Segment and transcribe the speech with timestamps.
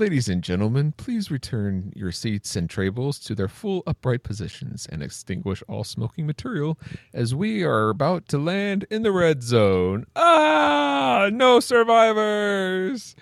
[0.00, 5.02] Ladies and gentlemen, please return your seats and tables to their full upright positions and
[5.02, 6.78] extinguish all smoking material
[7.12, 10.06] as we are about to land in the red zone.
[10.16, 13.14] Ah, no survivors!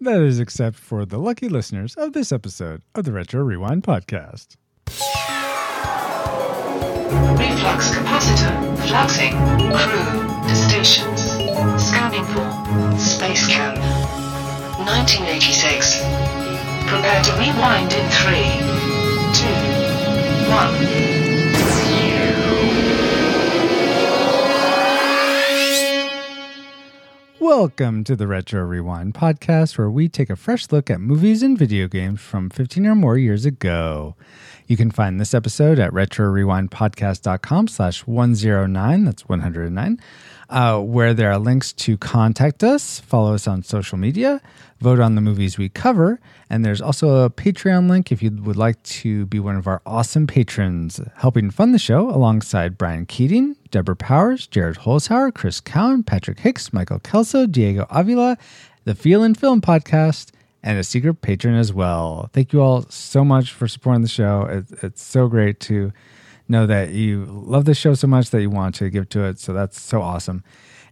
[0.00, 4.56] That is except for the lucky listeners of this episode of the Retro Rewind podcast.
[7.38, 9.30] Reflux capacitor, fluxing,
[9.76, 11.22] crew, to stations,
[11.86, 13.75] scanning for space camp.
[14.86, 15.98] 1986.
[16.86, 18.46] Prepare to rewind in three,
[19.34, 19.50] two,
[20.48, 20.74] one.
[27.40, 31.58] Welcome to the Retro Rewind podcast, where we take a fresh look at movies and
[31.58, 34.14] video games from 15 or more years ago.
[34.66, 40.00] You can find this episode at retrorewindpodcast.com slash 109, that's 109,
[40.48, 44.40] uh, where there are links to contact us, follow us on social media,
[44.80, 46.18] vote on the movies we cover,
[46.50, 49.80] and there's also a Patreon link if you would like to be one of our
[49.86, 56.02] awesome patrons, helping fund the show alongside Brian Keating, Deborah Powers, Jared Holzhauer, Chris Cowan,
[56.02, 58.36] Patrick Hicks, Michael Kelso, Diego Avila,
[58.82, 60.32] the Feel and Film podcast,
[60.66, 62.28] and a secret patron as well.
[62.32, 64.42] Thank you all so much for supporting the show.
[64.50, 65.92] It, it's so great to
[66.48, 69.38] know that you love the show so much that you want to give to it.
[69.38, 70.42] So that's so awesome.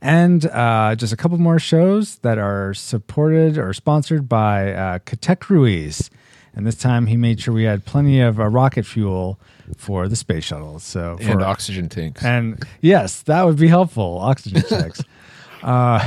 [0.00, 5.48] And uh, just a couple more shows that are supported or sponsored by uh, Katek
[5.50, 6.09] Ruiz.
[6.55, 9.41] And this time he made sure we had plenty of uh, rocket fuel
[9.77, 10.78] for the space shuttle.
[10.78, 12.22] So for, And oxygen tanks.
[12.25, 14.19] and yes, that would be helpful.
[14.20, 15.03] Oxygen tanks.
[15.64, 15.98] uh,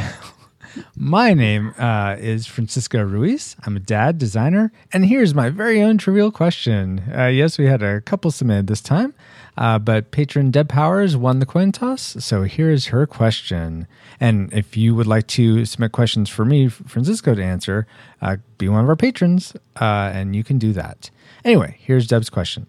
[0.96, 3.56] my name uh, is Francisco Ruiz.
[3.66, 7.04] I'm a dad, designer, and here's my very own trivial question.
[7.16, 9.14] Uh, yes, we had a couple submitted this time,
[9.58, 12.18] uh, but patron Deb Powers won the coin toss.
[12.20, 13.88] So here is her question.
[14.20, 17.88] And if you would like to submit questions for me, Francisco, to answer,
[18.22, 21.10] uh, be one of our patrons, uh, and you can do that.
[21.46, 22.68] Anyway, here's Deb's question.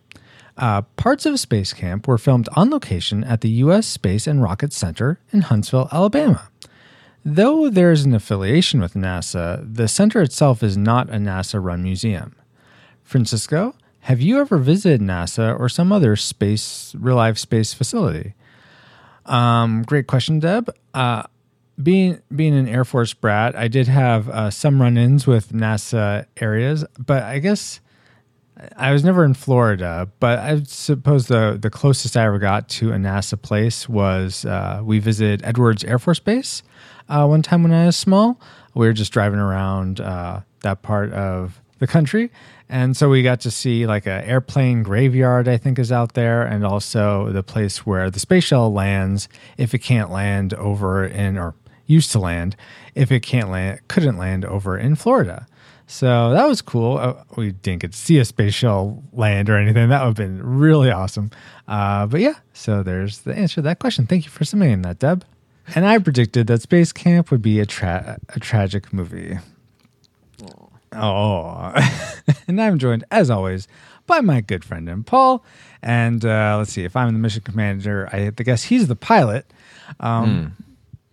[0.58, 3.86] Uh, parts of Space Camp were filmed on location at the U.S.
[3.86, 6.48] Space and Rocket Center in Huntsville, Alabama.
[7.24, 11.82] Though there is an affiliation with NASA, the center itself is not a NASA run
[11.82, 12.34] museum.
[13.02, 18.34] Francisco, have you ever visited NASA or some other space, real life space facility?
[19.26, 20.70] Um, great question, Deb.
[20.94, 21.24] Uh,
[21.82, 26.84] being being an Air Force brat, I did have uh, some run-ins with NASA areas,
[26.98, 27.80] but I guess
[28.76, 30.08] I was never in Florida.
[30.18, 34.80] But I suppose the the closest I ever got to a NASA place was uh,
[34.82, 36.62] we visited Edwards Air Force Base
[37.08, 38.40] uh, one time when I was small.
[38.74, 42.30] We were just driving around uh, that part of the country,
[42.68, 45.48] and so we got to see like an airplane graveyard.
[45.48, 49.74] I think is out there, and also the place where the space shuttle lands if
[49.74, 51.54] it can't land over in or
[51.86, 52.54] used to land
[52.94, 55.46] if it can't land couldn't land over in Florida.
[55.90, 56.98] So that was cool.
[56.98, 59.88] Uh, we didn't get to see a space shuttle land or anything.
[59.88, 61.30] That would have been really awesome.
[61.66, 64.06] Uh, but yeah, so there's the answer to that question.
[64.06, 65.24] Thank you for submitting that, Deb.
[65.74, 69.38] And I predicted that Space Camp would be a, tra- a tragic movie.
[70.92, 71.72] Oh.
[72.48, 73.68] and I'm joined, as always,
[74.06, 75.44] by my good friend and Paul.
[75.82, 79.46] And uh, let's see, if I'm the mission commander, I guess he's the pilot.
[80.00, 80.56] Um,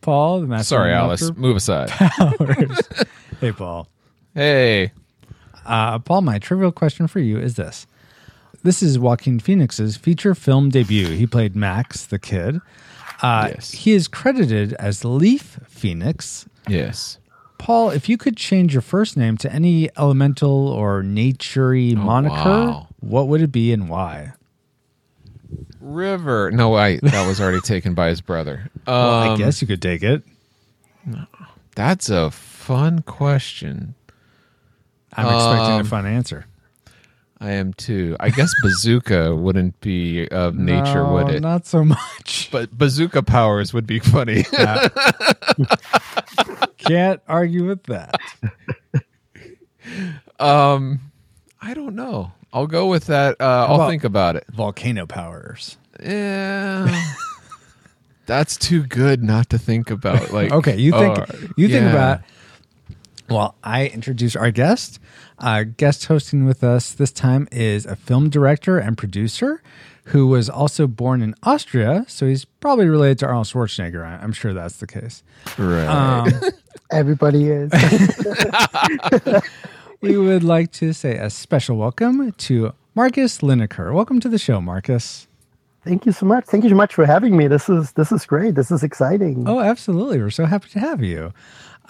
[0.01, 0.75] Paul, the master.
[0.75, 1.31] Sorry, Alice.
[1.35, 1.91] Move aside.
[3.41, 3.89] Hey, Paul.
[4.33, 4.93] hey.
[5.66, 7.85] Uh, Paul, my trivial question for you is this.
[8.63, 11.07] This is Joaquin Phoenix's feature film debut.
[11.07, 12.61] He played Max, the kid.
[13.21, 13.71] Uh, Yes.
[13.71, 16.45] He is credited as Leaf Phoenix.
[16.67, 17.17] Yes.
[17.57, 22.87] Paul, if you could change your first name to any elemental or naturey moniker, wow.
[22.99, 24.33] what would it be and why?
[25.79, 26.51] River.
[26.51, 28.69] No, I that was already taken by his brother.
[28.87, 30.23] Um, Well, I guess you could take it.
[31.75, 33.95] that's a fun question.
[35.13, 36.45] I'm expecting a Um, fun answer.
[37.40, 38.16] I am too.
[38.19, 41.41] I guess bazooka wouldn't be of nature, No, would it?
[41.41, 42.50] Not so much.
[42.51, 44.44] But bazooka powers would be funny.
[46.78, 48.16] Can't argue with that.
[50.40, 51.00] um,
[51.61, 52.32] I don't know.
[52.53, 53.35] I'll go with that.
[53.40, 54.46] Uh, I'll think about it.
[54.52, 55.78] Volcano powers.
[56.02, 57.03] Yeah,
[58.26, 60.31] that's too good not to think about.
[60.31, 61.26] Like, Okay, you think uh,
[61.58, 61.91] you think yeah.
[61.91, 62.22] about.
[63.29, 64.99] Well, I introduce our guest.
[65.39, 69.63] Uh, guest hosting with us this time is a film director and producer
[70.09, 74.05] who was also born in Austria, so he's probably related to Arnold Schwarzenegger.
[74.05, 75.23] I- I'm sure that's the case.
[75.57, 75.87] right.
[75.87, 76.31] Um,
[76.91, 77.72] Everybody is.
[80.01, 83.91] we would like to say a special welcome to Marcus Lineker.
[83.91, 85.28] Welcome to the show, Marcus.
[85.83, 86.45] Thank you so much.
[86.45, 87.47] Thank you so much for having me.
[87.47, 88.53] This is this is great.
[88.53, 89.45] This is exciting.
[89.47, 90.19] Oh, absolutely.
[90.19, 91.33] We're so happy to have you.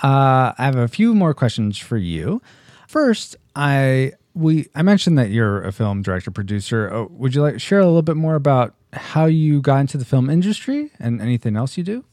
[0.03, 2.41] Uh, I have a few more questions for you.
[2.87, 6.93] First, I we I mentioned that you're a film director producer.
[6.93, 10.05] Uh, would you like share a little bit more about how you got into the
[10.05, 12.03] film industry and anything else you do?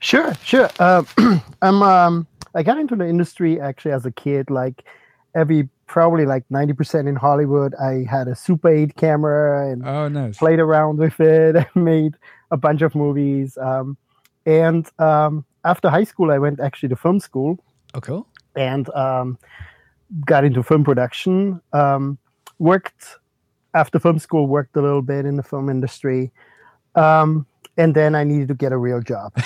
[0.00, 0.68] Sure, sure.
[0.78, 1.02] Uh,
[1.62, 4.50] I'm um, I got into the industry actually as a kid.
[4.50, 4.84] Like
[5.34, 10.08] every probably like ninety percent in Hollywood, I had a Super Eight camera and Oh,
[10.08, 10.38] nice.
[10.38, 12.14] played around with it and made
[12.50, 13.56] a bunch of movies.
[13.58, 13.96] Um,
[14.46, 17.58] and um, after high school, I went actually to film school
[17.94, 18.26] Oh, cool.
[18.56, 19.38] and um,
[20.26, 21.60] got into film production.
[21.72, 22.18] Um,
[22.58, 23.16] worked
[23.74, 26.30] after film school, worked a little bit in the film industry,
[26.94, 27.46] um,
[27.76, 29.32] and then I needed to get a real job.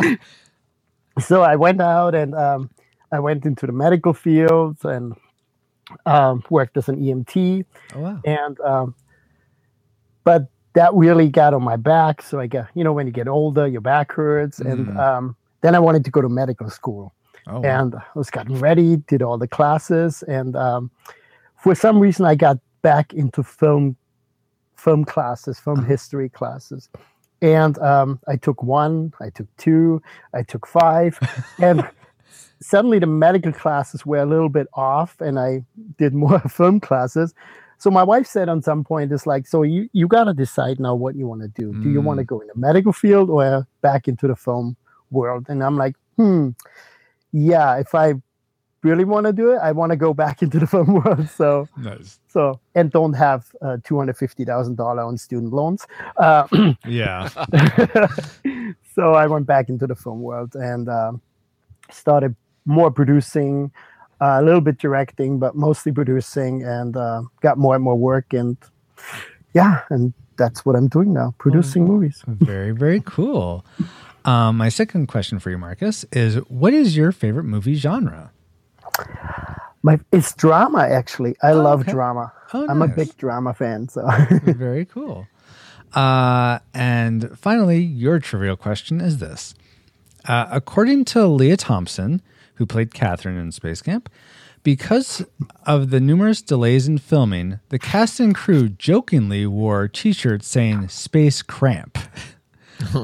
[1.20, 2.70] so I went out and um,
[3.12, 5.14] I went into the medical field and
[6.06, 7.64] um, worked as an EMT
[7.94, 8.20] Oh, wow.
[8.24, 8.94] and um,
[10.24, 12.22] but that really got on my back.
[12.22, 14.60] So i got you know when you get older your back hurts.
[14.60, 14.98] And Mm.
[14.98, 17.14] um, then i wanted to go to medical school.
[17.48, 20.22] Oh, and i was getting ready did all the classes.
[20.24, 20.90] And um,
[21.56, 23.96] for some reason i got back into film
[24.76, 26.88] film classes film history classes.
[27.42, 30.02] And um, i took one i took two
[30.34, 31.18] i took five.
[31.60, 31.88] And
[32.62, 35.62] suddenly the medical classes were a little bit off and i
[35.98, 37.34] did more film classes
[37.84, 40.80] so my wife said on some point it's like so you you got to decide
[40.80, 41.74] now what you want to do.
[41.82, 44.74] Do you want to go in the medical field or back into the film
[45.10, 45.44] world?
[45.50, 46.48] And i'm like hmm
[47.32, 48.14] yeah if i
[48.82, 51.28] really want to do it i want to go back into the film world.
[51.28, 52.20] So nice.
[52.26, 55.86] so and don't have uh, $250000 on student loans.
[56.16, 56.48] Uh,
[56.86, 57.28] Yeah.
[58.94, 61.20] so I went back into the film world and um,
[61.90, 62.34] started
[62.64, 63.70] more producing,
[64.24, 68.32] uh, a little bit directing, but mostly producing, and uh, got more and more work.
[68.32, 68.56] And
[69.52, 72.22] yeah, and that's what I'm doing now, producing movies.
[72.26, 73.64] very, very cool.
[74.24, 78.30] Um, my second question for you, Marcus, is what is your favorite movie genre?
[79.82, 81.36] My it's drama actually.
[81.42, 81.92] I love okay.
[81.92, 82.32] drama.
[82.54, 83.88] Oh, I'm a big drama fan.
[83.88, 84.08] So
[84.44, 85.26] Very cool.
[85.92, 89.54] Uh, and finally, your trivial question is this.
[90.26, 92.22] Uh, according to Lea Thompson,
[92.54, 94.08] who played Catherine in Space Camp,
[94.62, 95.24] because
[95.66, 100.88] of the numerous delays in filming, the cast and crew jokingly wore t shirts saying
[100.88, 101.98] Space Cramp.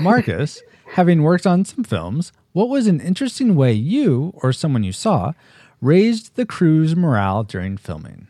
[0.00, 0.62] Marcus,
[0.92, 5.32] having worked on some films, what was an interesting way you or someone you saw
[5.80, 8.28] raised the crew's morale during filming?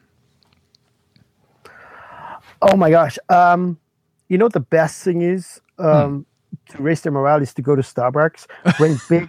[2.62, 3.19] Oh my gosh.
[3.28, 3.78] Um,
[4.28, 6.24] you know what the best thing is um,
[6.72, 8.46] to raise their morale is to go to Starbucks,
[8.78, 9.28] bring big,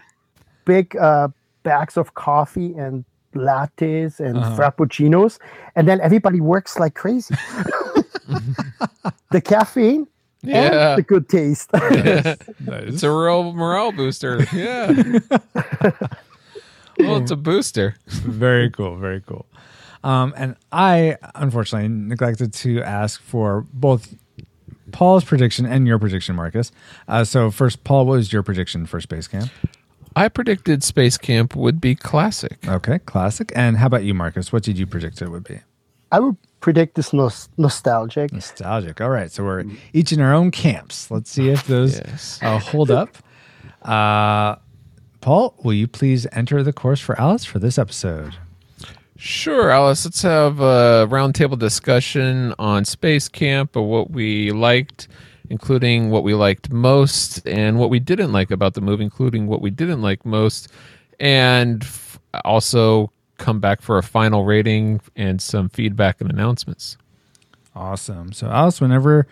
[0.65, 1.27] big uh,
[1.63, 3.05] bags of coffee and
[3.35, 5.39] lattes and frappuccinos,
[5.75, 7.35] and then everybody works like crazy.
[9.31, 10.07] the caffeine
[10.41, 10.91] Yeah.
[10.91, 11.69] and the good taste.
[11.73, 14.45] It's a real morale booster.
[14.53, 14.91] Yeah.
[16.99, 17.95] well, it's a booster.
[18.07, 19.45] very cool, very cool.
[20.03, 24.13] Um, and I unfortunately neglected to ask for both
[24.93, 26.71] Paul's prediction and your prediction, Marcus.
[27.09, 29.51] Uh, so first, Paul, what was your prediction for Space Camp?
[30.15, 32.65] I predicted Space Camp would be classic.
[32.67, 33.51] Okay, classic.
[33.55, 34.53] And how about you, Marcus?
[34.53, 35.59] What did you predict it would be?
[36.11, 38.31] I would predict this nos- nostalgic.
[38.31, 39.01] Nostalgic.
[39.01, 41.09] All right, so we're each in our own camps.
[41.11, 42.39] Let's see if those Yes.
[42.43, 43.17] uh, hold up.
[43.81, 44.57] Uh,
[45.21, 48.35] Paul, will you please enter the course for Alice for this episode?
[49.25, 50.03] Sure, Alice.
[50.03, 55.08] Let's have a roundtable discussion on Space Camp of what we liked,
[55.50, 59.62] including what we liked most and what we didn't like about the movie, including what
[59.62, 60.68] we didn't like most,
[61.22, 66.98] and f- also come back for a final rating and some feedback and announcements.
[67.74, 68.34] Awesome.
[68.34, 69.25] So, Alice, whenever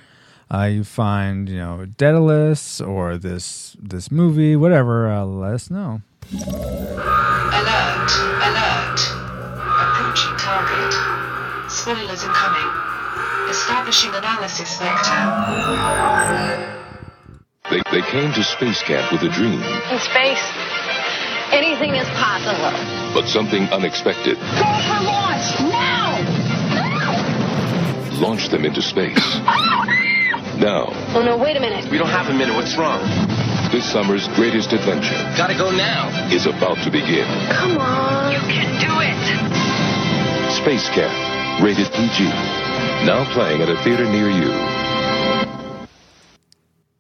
[0.50, 6.02] uh, you find you know Daedalus or this this movie, whatever, uh, let us know.
[6.32, 9.11] Alert, alert.
[9.82, 10.94] Approaching target.
[11.72, 12.70] Spoilers incoming.
[13.50, 15.22] Establishing analysis vector.
[17.70, 20.44] They, they came to space camp with a dream, In space,
[21.52, 22.72] anything is possible.
[23.14, 24.44] but something unexpected Go
[24.88, 26.20] for launch now!
[28.22, 29.18] launched them into space.
[29.18, 29.86] Ah!
[30.60, 31.90] Now, Oh no, wait a minute.
[31.90, 32.56] We don't have a minute.
[32.56, 33.02] What's wrong?
[33.72, 36.10] This summer's greatest adventure Gotta go now.
[36.32, 37.26] is about to begin.
[37.52, 38.32] Come on.
[38.34, 40.52] You can do it.
[40.52, 42.26] Space Camp, rated PG.
[43.06, 44.52] Now playing at a theater near you.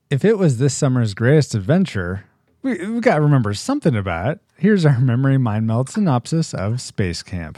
[0.09, 2.25] If it was this summer's greatest adventure,
[2.63, 4.39] we, we got to remember something about it.
[4.57, 7.57] Here's our memory mind meld synopsis of Space Camp.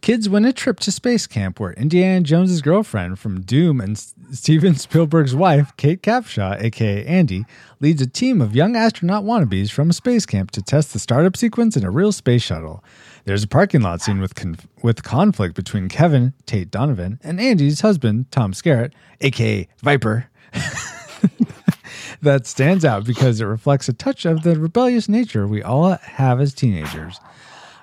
[0.00, 3.98] Kids win a trip to space camp where Indiana Jones's girlfriend from Doom and
[4.30, 7.44] Steven Spielberg's wife, Kate Capshaw, aka Andy,
[7.80, 11.36] leads a team of young astronaut wannabes from a space camp to test the startup
[11.36, 12.82] sequence in a real space shuttle.
[13.24, 17.80] There's a parking lot scene with conf- with conflict between Kevin, Tate Donovan, and Andy's
[17.80, 20.30] husband, Tom Skerritt, aka Viper
[22.22, 26.40] that stands out because it reflects a touch of the rebellious nature we all have
[26.40, 27.20] as teenagers.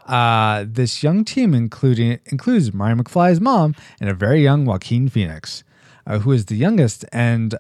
[0.05, 5.63] Uh, this young team including includes Marty McFly's mom and a very young Joaquin Phoenix,
[6.05, 7.55] uh, who is the youngest and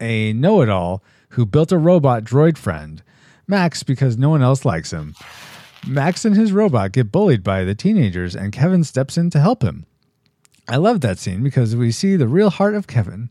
[0.00, 3.02] a know-it-all who built a robot droid friend,
[3.46, 5.14] Max, because no one else likes him.
[5.86, 9.62] Max and his robot get bullied by the teenagers, and Kevin steps in to help
[9.62, 9.86] him.
[10.68, 13.30] I love that scene because we see the real heart of Kevin.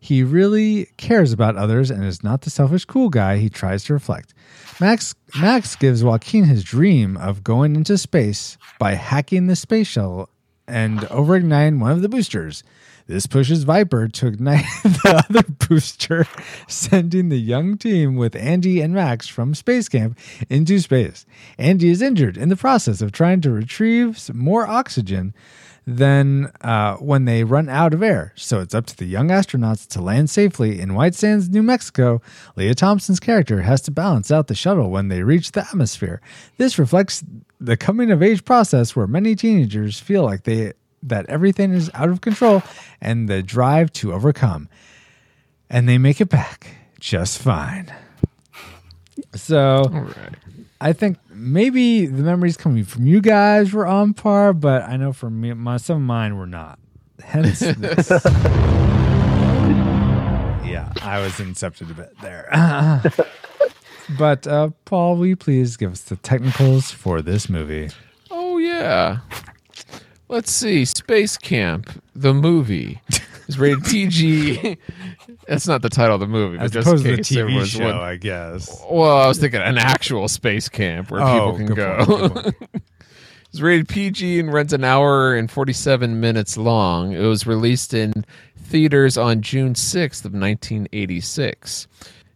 [0.00, 3.92] He really cares about others and is not the selfish cool guy he tries to
[3.92, 4.32] reflect.
[4.80, 10.28] Max Max gives Joaquin his dream of going into space by hacking the space shuttle
[10.68, 12.62] and overigniting one of the boosters.
[13.08, 16.28] This pushes Viper to ignite the other booster,
[16.68, 20.16] sending the young team with Andy and Max from space camp
[20.48, 21.26] into space.
[21.58, 25.34] Andy is injured in the process of trying to retrieve more oxygen
[25.88, 28.34] than uh, when they run out of air.
[28.36, 32.20] So it's up to the young astronauts to land safely in White Sands, New Mexico.
[32.56, 36.20] Lea Thompson's character has to balance out the shuttle when they reach the atmosphere.
[36.58, 37.24] This reflects
[37.58, 42.10] the coming of age process where many teenagers feel like they that everything is out
[42.10, 42.62] of control
[43.00, 44.68] and the drive to overcome.
[45.70, 47.90] And they make it back just fine.
[49.34, 50.34] So All right.
[50.80, 55.12] I think maybe the memories coming from you guys were on par, but I know
[55.12, 56.78] for me, my, some of mine were not.
[57.22, 58.10] Hence this.
[60.64, 62.48] yeah, I was incepted a bit there.
[64.18, 67.90] but uh, Paul, will you please give us the technicals for this movie?
[68.30, 69.18] Oh yeah.
[70.28, 70.84] Let's see.
[70.84, 73.00] Space Camp, the movie,
[73.48, 74.76] is rated PG.
[75.48, 77.28] That's not the title of the movie, but As just opposed in to the case
[77.34, 77.94] there TV was show, one.
[77.96, 78.84] I guess.
[78.90, 82.04] Well, I was thinking an actual space camp where Oh, people can good go.
[82.04, 82.82] point, good point.
[83.50, 87.12] It's rated PG and runs an hour and 47 minutes long.
[87.12, 88.26] It was released in
[88.58, 91.88] theaters on June 6th of 1986.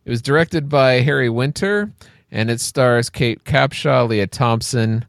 [0.06, 1.92] It was directed by Harry Winter
[2.30, 5.04] and it stars Kate Capshaw, Lea Thompson,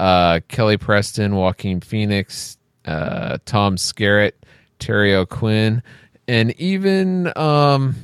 [0.00, 4.32] uh, Kelly Preston, Joaquin Phoenix, uh, Tom Skerritt,
[4.78, 5.82] Terry O'Quinn,
[6.26, 7.94] and even um,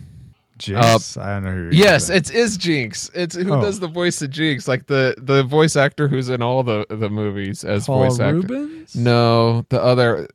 [0.59, 1.17] Jinx.
[1.17, 3.11] I don't know who Yes, it's is Jinx.
[3.15, 3.61] It's who Oh.
[3.61, 7.09] does the voice of Jinx, like the the voice actor who's in all the the
[7.11, 7.87] movies as.
[7.87, 8.37] Paul voice actor.
[8.37, 8.95] Rubens?
[8.97, 10.29] No, the other.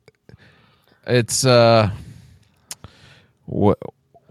[1.06, 1.90] It's uh,
[3.46, 3.78] what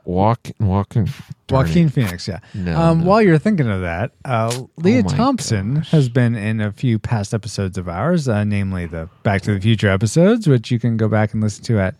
[0.09, 1.07] walk walking
[1.49, 2.39] Joaquin Phoenix, yeah.
[2.53, 3.05] No, um, no.
[3.05, 5.91] While you're thinking of that, uh, Lea my Thompson gosh.
[5.91, 9.61] has been in a few past episodes of ours, uh, namely the Back to the
[9.61, 11.95] Future episodes, which you can go back and listen to at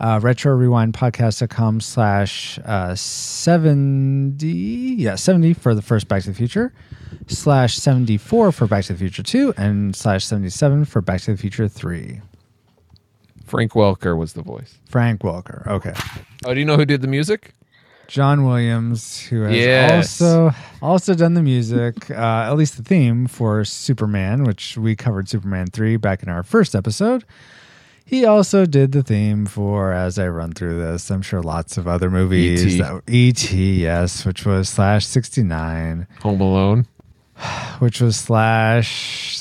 [0.00, 6.34] uh, retro rewind podcast.com slash uh, 70 yeah 70 for the first back to the
[6.34, 6.72] future
[7.28, 11.36] slash 74 for back to the future 2 and slash 77 for back to the
[11.36, 12.20] future 3
[13.46, 14.78] Frank Welker was the voice.
[14.88, 15.94] frank welker okay
[16.44, 17.54] Oh, do you know who did the music?
[18.08, 20.20] John Williams, who has Yes.
[20.20, 22.14] also also done the music, uh,
[22.50, 26.74] at least the theme for Superman, which we covered Superman three back in our first
[26.74, 27.24] episode.
[28.04, 31.86] He also did the theme for, as I run through this, I'm sure lots of
[31.88, 32.66] other movies.
[32.76, 32.84] E.T..
[33.06, 33.80] E.T.
[33.82, 36.86] yes, which was slash sixty nine, Home Alone.
[37.78, 39.38] which was slash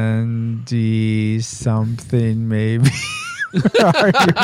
[0.00, 2.88] seventy something, maybe.
[3.72, 4.34] where are you?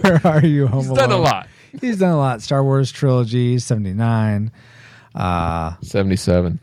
[0.00, 0.66] Where are you?
[0.66, 1.24] Home He's done a Alone?
[1.24, 1.48] lot.
[1.80, 2.42] He's done a lot.
[2.42, 4.50] Star Wars trilogy, 79.
[5.14, 6.60] Uh Seventy-seven.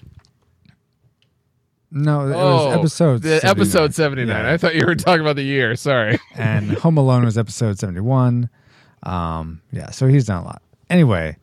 [1.91, 3.51] no, it oh, was episode The 79.
[3.51, 4.45] episode seventy-nine.
[4.45, 4.53] Yeah.
[4.53, 5.75] I thought you were talking about the year.
[5.75, 6.19] Sorry.
[6.35, 8.49] and Home Alone was episode 71.
[9.03, 10.61] Um yeah, so he's done a lot.
[10.89, 11.37] Anyway,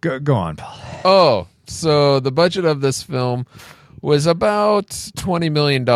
[0.00, 0.78] go go on, Paul.
[1.04, 3.46] Oh, so the budget of this film
[4.02, 5.88] was about $20 million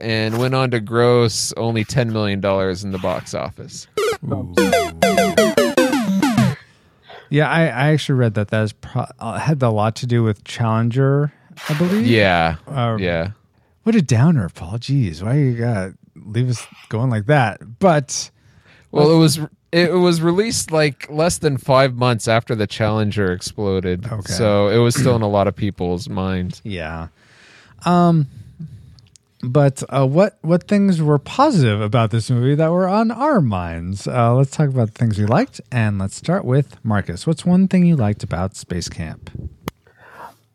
[0.00, 3.86] and went on to gross only $10 million in the box office.
[7.30, 10.22] Yeah, I, I actually read that that is pro- uh, had a lot to do
[10.22, 11.32] with Challenger,
[11.68, 12.06] I believe.
[12.06, 12.56] Yeah.
[12.66, 13.30] Uh, yeah.
[13.84, 14.78] What a downer, Paul.
[14.78, 17.78] Jeez, why you got leave us going like that?
[17.78, 18.30] But
[18.90, 19.40] Well, it was
[19.72, 24.06] it was released like less than five months after the Challenger exploded.
[24.06, 24.32] Okay.
[24.32, 26.60] So it was still in a lot of people's minds.
[26.64, 27.08] Yeah.
[27.84, 28.26] Um
[29.44, 34.06] but uh, what what things were positive about this movie that were on our minds?
[34.06, 37.26] Uh, let's talk about the things we liked, and let's start with Marcus.
[37.26, 39.30] What's one thing you liked about Space Camp?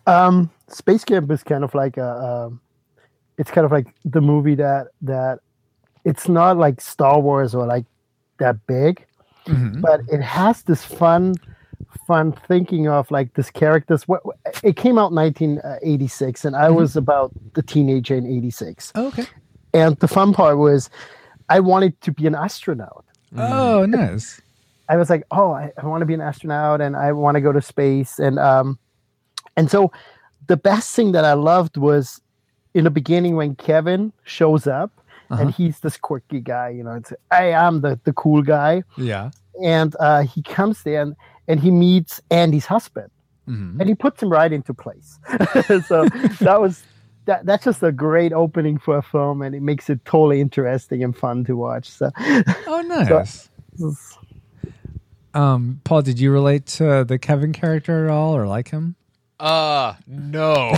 [0.06, 2.10] Um, Space Camp is kind of like a,
[2.48, 2.62] um
[3.38, 5.40] it's kind of like the movie that that
[6.06, 7.86] it's not like Star Wars or like
[8.40, 9.06] that big,
[9.48, 9.82] Mhm.
[9.82, 11.36] but it has this fun
[12.08, 14.22] fun thinking of like this characters what
[14.64, 19.26] it came out 1986 and i was about the teenager in 86 Oh, okay.
[19.74, 20.90] and the fun part was
[21.50, 23.04] i wanted to be an astronaut
[23.38, 24.42] Oh, nice.
[24.90, 27.42] I was like, oh, I, I want to be an astronaut and I want to
[27.42, 28.20] go to space.
[28.20, 28.80] And um,
[29.58, 29.92] and so
[30.48, 32.22] the best thing that I loved was
[32.74, 34.92] in the beginning when Kevin shows up
[35.30, 35.42] Uh-huh.
[35.42, 38.84] and he's this quirky guy, you know, it's I am the, the cool guy.
[38.96, 39.32] Yeah.
[39.62, 41.14] And uh, he comes there and,
[41.48, 43.10] and he meets Andy's husband
[43.48, 43.80] Mhm.
[43.80, 45.20] and he puts him right into place.
[45.88, 46.06] so
[46.42, 46.84] that was
[47.26, 51.04] that that's just a great opening for a film and it makes it totally interesting
[51.04, 51.90] and fun to watch.
[51.90, 53.50] So Oh, nice.
[55.34, 58.96] Um, Paul, did you relate to the Kevin character at all, or like him?
[59.40, 60.72] Uh no.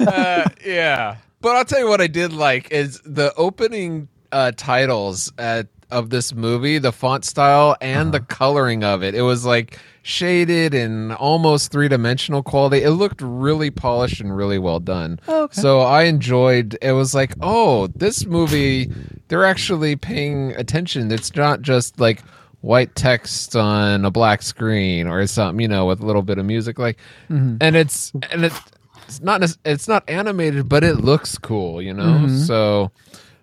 [0.00, 1.16] uh, yeah.
[1.40, 6.10] But I'll tell you what I did like is the opening uh titles at of
[6.10, 8.26] this movie, the font style and the uh-huh.
[8.28, 9.14] coloring of it.
[9.14, 12.82] It was like shaded and almost three dimensional quality.
[12.82, 15.20] It looked really polished and really well done.
[15.28, 15.60] Oh, okay.
[15.60, 18.90] So I enjoyed it was like, oh, this movie
[19.28, 21.10] they're actually paying attention.
[21.12, 22.22] It's not just like
[22.60, 26.46] white text on a black screen or something, you know, with a little bit of
[26.46, 26.98] music like
[27.30, 27.56] mm-hmm.
[27.60, 28.60] and it's and it's
[29.06, 32.04] it's not it's not animated, but it looks cool, you know?
[32.04, 32.38] Mm-hmm.
[32.38, 32.90] So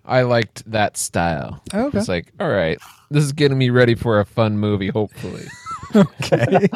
[0.06, 1.62] I liked that style.
[1.74, 1.98] Okay.
[1.98, 2.78] It's like, all right,
[3.10, 5.46] this is getting me ready for a fun movie, hopefully.
[5.94, 6.68] Okay.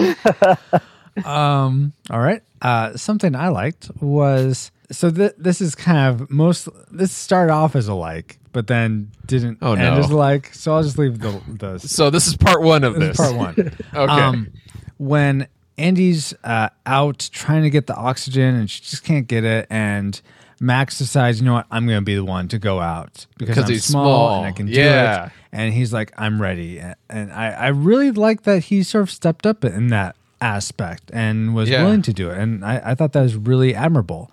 [1.25, 1.93] um.
[2.11, 2.43] All right.
[2.63, 6.69] Uh, something I liked was so th- this is kind of most.
[6.91, 9.99] This started off as a like, but then didn't Oh, end no.
[9.99, 10.55] as a like.
[10.55, 13.27] So I'll just leave the the So this is part one of This this.
[13.27, 13.73] is part one.
[13.95, 14.13] Okay.
[14.13, 14.53] Um,
[14.99, 19.67] when Andy's uh, out trying to get the oxygen and she just can't get it,
[19.71, 20.21] and
[20.63, 23.57] Max decides, you know what, I'm going to be the one to go out because,
[23.57, 24.37] Because I'm he's small, small.
[24.39, 25.27] and I can do Yeah.
[25.27, 25.33] it.
[25.53, 26.79] And he's like, I'm ready.
[27.09, 31.55] And I, I really like that he sort of stepped up in that aspect and
[31.55, 31.83] was Yeah.
[31.85, 32.39] willing to do it.
[32.39, 34.31] And I, I thought that was really admirable.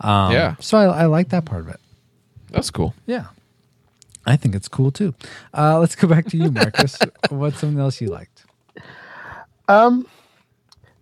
[0.00, 0.56] Um, Yeah.
[0.60, 1.80] So I, I like that part of it.
[2.50, 2.94] That's cool.
[3.06, 3.26] Yeah.
[4.26, 5.14] I think it's cool too.
[5.56, 6.98] Uh, let's go back to you, Marcus.
[7.30, 8.44] What's something else you liked?
[9.68, 10.06] Um,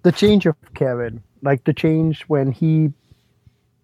[0.03, 2.93] the change of Kevin, like the change when he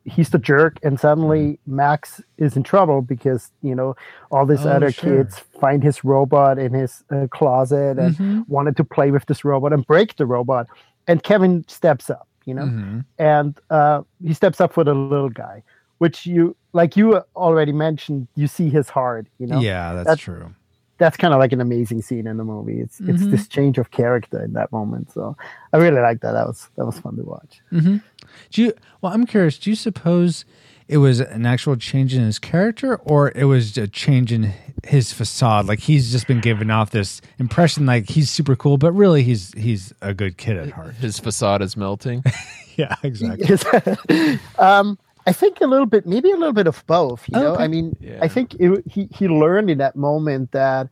[0.04, 3.94] he's the jerk, and suddenly Max is in trouble because you know
[4.30, 5.24] all these Oh, other sure.
[5.24, 8.48] kids find his robot in his uh, closet and Mhm.
[8.48, 10.66] wanted to play with this robot and break the robot,
[11.06, 13.04] and Kevin steps up, you know, Mhm.
[13.18, 15.62] and uh, he steps up for the little guy,
[15.98, 18.28] which you like you already mentioned.
[18.34, 20.54] You see his heart, you know, Yeah, that's That- true.
[21.02, 22.80] That's kind of like an amazing scene in the movie.
[22.80, 23.30] It's it's Mhm.
[23.32, 25.10] this change of character in that moment.
[25.12, 25.36] So
[25.72, 26.32] I really like that.
[26.32, 27.60] That was that was fun to watch.
[27.70, 28.72] Do you?
[29.00, 29.58] Well, I'm curious.
[29.58, 30.44] Do you suppose
[30.88, 34.52] it was an actual change in his character, or it was a change in
[34.84, 35.66] his facade?
[35.66, 39.52] Like he's just been giving off this impression, like he's super cool, but really he's
[39.54, 40.94] he's a good kid at heart.
[40.94, 42.22] His facade is melting.
[42.76, 44.38] yeah, exactly.
[44.58, 47.24] um, I think a little bit, maybe a little bit of both.
[47.28, 47.64] You know, Okay.
[47.64, 48.18] I mean, Yeah.
[48.20, 50.88] I think it, he he learned in that moment that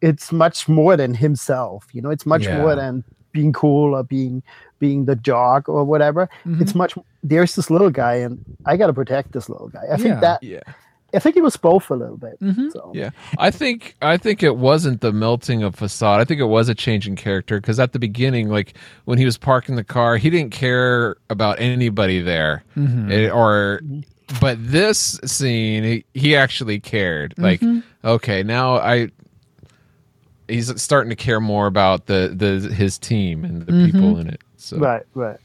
[0.00, 1.86] it's much more than himself.
[1.92, 2.58] You know, it's much Yeah.
[2.60, 4.42] more than being cool or being
[4.78, 6.28] being the jock or whatever.
[6.44, 6.62] Mm-hmm.
[6.62, 6.94] It's much.
[7.22, 9.82] There's this little guy, and I got to protect this little guy.
[9.88, 9.96] I Yeah.
[9.96, 10.60] think that yeah.
[11.14, 12.40] I think it was both a little bit.
[12.40, 12.72] Mhm.
[12.72, 16.20] So Yeah, I think I think it wasn't the melting of facade.
[16.20, 18.74] I think it was a change in character because at the beginning, like
[19.04, 23.80] when he was parking the car, he didn't care about anybody there, It- or.
[24.40, 27.34] But this scene, he, he actually cared.
[27.36, 27.42] Mm-hmm.
[27.74, 29.10] Like, okay, now I.
[30.48, 33.86] He's starting to care more about the the his team and the mm-hmm.
[33.86, 34.40] people in it.
[34.56, 35.38] So right, right.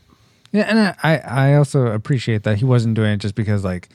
[0.52, 3.90] Yeah, and I, I I also appreciate that he wasn't doing it just because like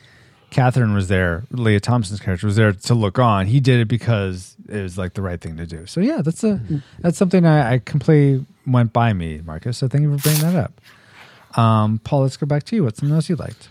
[0.55, 3.47] Catherine was there, Lea Thompson's character was there to look on.
[3.47, 5.85] He did it because it was like the right thing to do.
[5.87, 6.61] So yeah, that's a
[7.01, 9.79] that's something I, I completely went by me, Marcus.
[9.79, 11.59] So thank you for bringing that up.
[11.59, 12.85] Um, Paul, let's go back to you.
[12.85, 13.69] What's something else you liked?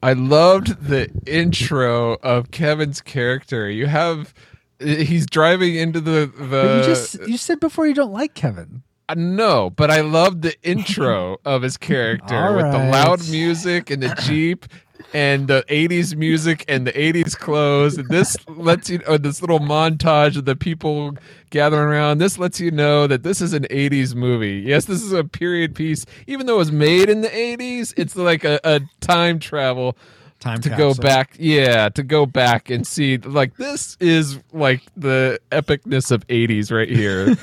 [0.00, 3.68] I loved the intro of Kevin's character.
[3.68, 4.32] You have
[4.78, 8.84] he's driving into the the But you just you said before you don't like Kevin.
[9.08, 13.90] Uh, No, but I loved the intro of his character All with the loud music
[13.90, 14.66] and the Jeep
[15.12, 17.96] and the 80s music and the 80s clothes.
[17.96, 21.16] This lets you know this little montage of the people
[21.50, 22.18] gathering around.
[22.18, 24.62] This lets you know that this is an 80s movie.
[24.66, 26.06] Yes, this is a period piece.
[26.26, 29.96] Even though it was made in the 80s, it's like a, a time travel
[30.38, 35.40] Time to go back yeah to go back and see like this is like the
[35.50, 37.34] epicness of 80s right here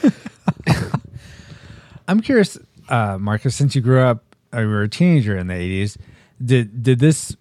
[2.08, 2.58] I'm curious,
[2.90, 5.98] uh, Marcus, since you grew up, uh, you were a teenager in the 80s,
[6.44, 7.36] did did this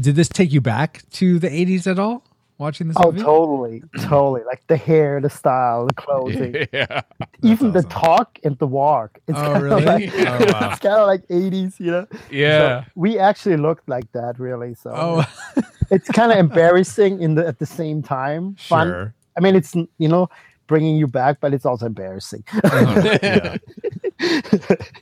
[0.00, 2.22] did this take you back to the 80s at all
[2.58, 3.08] watching this video?
[3.08, 3.24] Oh, movie?
[3.24, 4.42] totally, totally.
[4.44, 7.02] Like the hair, the style, the clothing, yeah.
[7.42, 9.18] even the talk and the walk.
[9.28, 9.82] It's Oh, kind really?
[9.82, 10.70] of like Oh, wow.
[10.72, 12.06] it's kind of like eighties, you know.
[12.30, 12.84] Yeah.
[12.84, 14.74] So we actually looked like that, really.
[14.74, 15.24] So Oh,
[15.90, 18.54] it's kind of embarrassing in the at the same time.
[18.56, 18.88] Fun.
[18.88, 19.14] sure.
[19.36, 20.28] I mean, it's you know
[20.66, 22.42] bringing you back, but it's also embarrassing.
[22.64, 23.56] yeah.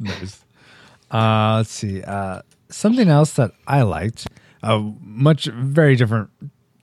[0.01, 0.45] nice.
[1.11, 2.03] Uh, let's see.
[2.03, 4.27] Uh, something else that I liked,
[4.65, 6.31] uh, much very different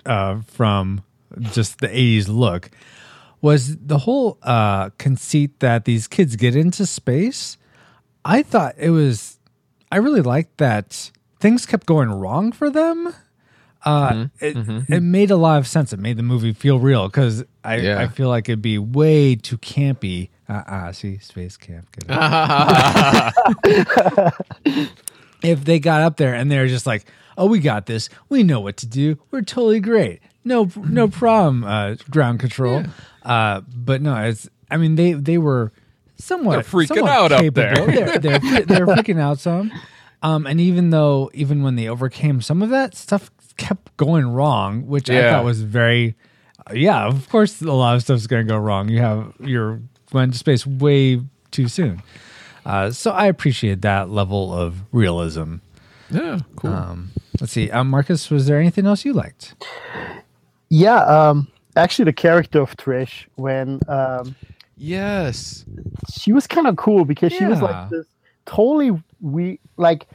[0.05, 1.03] uh, from
[1.39, 2.69] just the 80s look,
[3.41, 7.57] was the whole uh, conceit that these kids get into space.
[8.23, 9.39] I thought it was,
[9.91, 13.15] I really liked that things kept going wrong for them.
[13.83, 14.55] Uh, it,
[14.89, 15.91] it made a lot of sense.
[15.91, 17.99] It made the movie feel real because I, Yeah.
[17.99, 20.29] I feel like it'd be way too campy.
[20.47, 21.87] Uh, uh see, space camp.
[21.93, 22.13] Get it?
[25.41, 27.05] if they got up there and they're just like,
[27.37, 28.09] "Oh, we got this.
[28.29, 29.17] We know what to do.
[29.31, 30.21] We're totally great.
[30.43, 31.63] No, no problem.
[31.63, 32.83] Uh, ground control."
[33.23, 34.49] Uh, but no, it's.
[34.69, 35.71] I mean, they they were
[36.17, 37.75] somewhat They're freaking somewhat out up there.
[37.75, 39.71] They're, they're they're freaking out some.
[40.23, 44.87] Um, and even though even when they overcame some of that stuff kept going wrong,
[44.87, 46.15] which I thought was very.
[46.71, 48.87] Yeah, of course, a lot of stuff's going to go wrong.
[48.87, 49.81] You have you're
[50.13, 52.03] went to space way too soon.
[52.65, 55.55] Uh, so I appreciate that level of realism.
[56.11, 56.39] Yeah.
[56.55, 56.73] Cool.
[56.73, 59.55] Um, let's see, um, Marcus, was there anything else you liked?
[60.69, 64.35] yeah, um, actually, the character of Trish when um,
[64.77, 65.65] yes.
[66.13, 68.05] she was kind of cool because she was like this
[68.45, 70.07] totally we like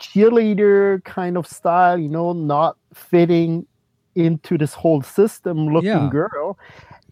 [0.00, 3.66] cheerleader kind of style, you know, not fitting
[4.14, 6.08] into this whole system looking Yeah.
[6.10, 6.58] girl.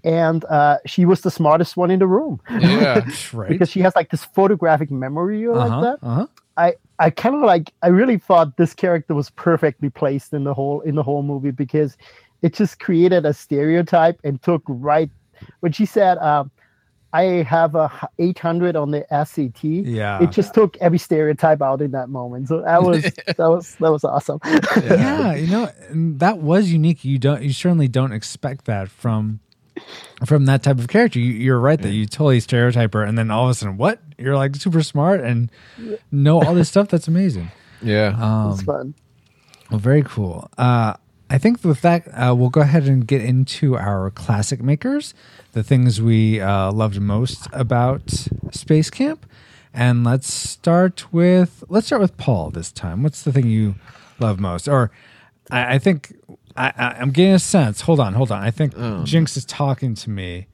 [0.05, 3.07] And uh, she was the smartest one in the room Yeah.
[3.33, 3.49] Right?
[3.49, 6.07] because she has like this photographic memory or uh-huh, like that.
[6.07, 6.27] uh-huh.
[6.57, 10.55] I I kind of like I really thought this character was perfectly placed in the
[10.55, 11.97] whole in the whole movie because
[12.43, 15.11] it just created a stereotype and took right
[15.61, 16.51] when she said um,
[17.15, 19.63] I have a 800 on the SAT.
[19.63, 20.21] Yeah.
[20.21, 22.49] It just took every stereotype out in that moment.
[22.49, 24.41] So that was that was that was awesome.
[24.83, 25.71] yeah, you know,
[26.19, 27.05] that was unique.
[27.05, 29.39] You don't, you certainly don't expect that from
[30.27, 31.19] from that type of character.
[31.19, 34.01] You, you're right that you totally stereotype her, and then all of a sudden, what?
[34.19, 35.51] You're like super smart and
[36.13, 36.89] know all this stuff.
[36.89, 37.51] That's amazing.
[37.83, 38.17] Yeah.
[38.19, 38.95] Um, it's fun.
[39.71, 40.51] Well, very cool.
[40.57, 40.95] Uh,
[41.31, 45.15] I think with that, uh, we'll go ahead and get into our classic makers,
[45.53, 49.27] the things we uh, loved most about Space Camp,
[49.73, 53.03] and let's start with let's start with Paul this time.
[53.03, 53.75] What's the thing you
[54.21, 54.69] love most?
[54.69, 54.91] Or
[55.51, 56.15] I, I think
[56.57, 57.81] I, I, I'm getting a sense.
[57.83, 58.43] Hold on, hold on.
[58.43, 59.05] I think oh.
[59.05, 60.47] Jinx is talking to me.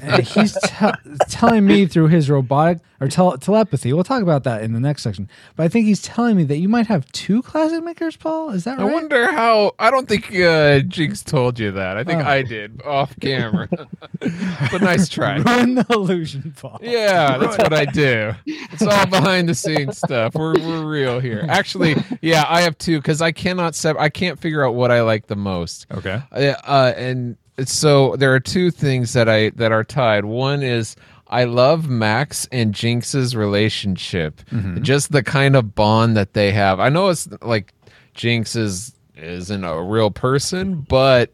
[0.00, 0.90] And he's te-
[1.28, 3.92] telling me through his robotic or tel- telepathy.
[3.92, 5.28] We'll talk about that in the next section.
[5.56, 8.50] But I think he's telling me that you might have two classic makers, Paul.
[8.50, 8.90] Is that I right?
[8.90, 9.72] I wonder how.
[9.78, 11.96] I don't think uh, Jinx told you that.
[11.96, 12.28] I think Oh.
[12.28, 13.68] I did off camera.
[14.20, 15.36] but nice try.
[15.38, 16.78] Ruin the illusion, Paul.
[16.82, 18.32] Yeah, that's what I do.
[18.46, 20.34] It's all behind the scenes stuff.
[20.34, 21.44] We're we're real here.
[21.48, 25.02] Actually, yeah, I have two because I cannot sep- I can't figure out what I
[25.02, 25.86] like the most.
[25.92, 26.22] Okay.
[26.32, 30.24] Uh, uh, and so there are two things that I that are tied.
[30.24, 30.96] One is
[31.28, 34.40] I love Max and Jinx's relationship.
[34.50, 34.82] Mm-hmm.
[34.82, 36.80] Just the kind of bond that they have.
[36.80, 37.72] I know it's like
[38.14, 41.30] Jinx is isn't a real person, but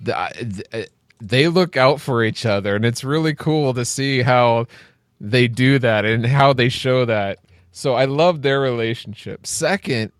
[0.00, 0.82] the, uh,
[1.20, 4.66] they look out for each other, and it's really cool to see how
[5.20, 7.38] they do that and how they show that.
[7.70, 9.46] So I love their relationship.
[9.46, 10.12] Second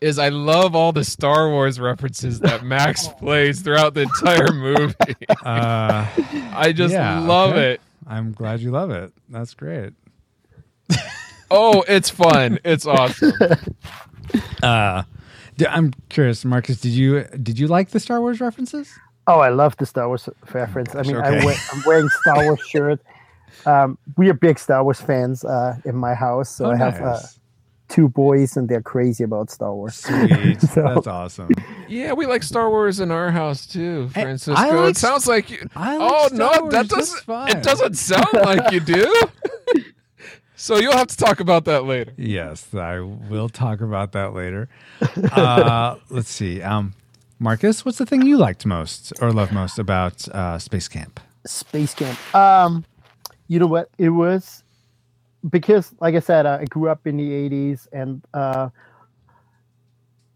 [0.00, 4.94] is I love all the Star Wars references that Max plays throughout the entire movie.
[5.44, 6.06] Uh,
[6.54, 7.72] I just Yeah, love okay.
[7.74, 7.80] it.
[8.06, 9.12] I'm glad you love it.
[9.28, 9.92] That's great.
[11.50, 12.58] Oh, it's fun.
[12.62, 13.32] It's awesome.
[14.62, 15.02] Uh,
[15.56, 16.78] d- I'm curious, Marcus.
[16.78, 18.92] Did you did you like the Star Wars references?
[19.26, 20.94] Oh, I love the Star Wars reference.
[20.94, 21.46] I mean, I okay.
[21.46, 23.00] wear, I'm wearing Star Wars shirt.
[23.64, 27.00] Um, we are big Star Wars fans uh, in my house, so Oh, I have
[27.00, 27.18] uh,
[27.88, 29.94] two boys, and they're crazy about Star Wars.
[29.96, 30.60] Sweet.
[30.68, 31.50] So- That's awesome.
[31.88, 34.60] Yeah, we like Star Wars in our house too, Francisco.
[34.60, 35.68] I like it sounds like you.
[35.74, 37.48] I like oh Star no, Wars that doesn't.
[37.56, 39.14] It doesn't sound like you do.
[40.56, 42.12] so you'll have to talk about that later.
[42.16, 44.68] Yes, I will talk about that later.
[45.32, 46.60] Uh, let's see.
[46.62, 46.94] Um,
[47.38, 51.20] Marcus, what's the thing you liked most or loved most about uh, Space Camp?
[51.46, 52.18] Space Camp.
[52.34, 52.84] Um,
[53.46, 53.90] you know what?
[53.98, 54.64] It was
[55.48, 58.70] because, like I said, I grew up in the '80s, and uh,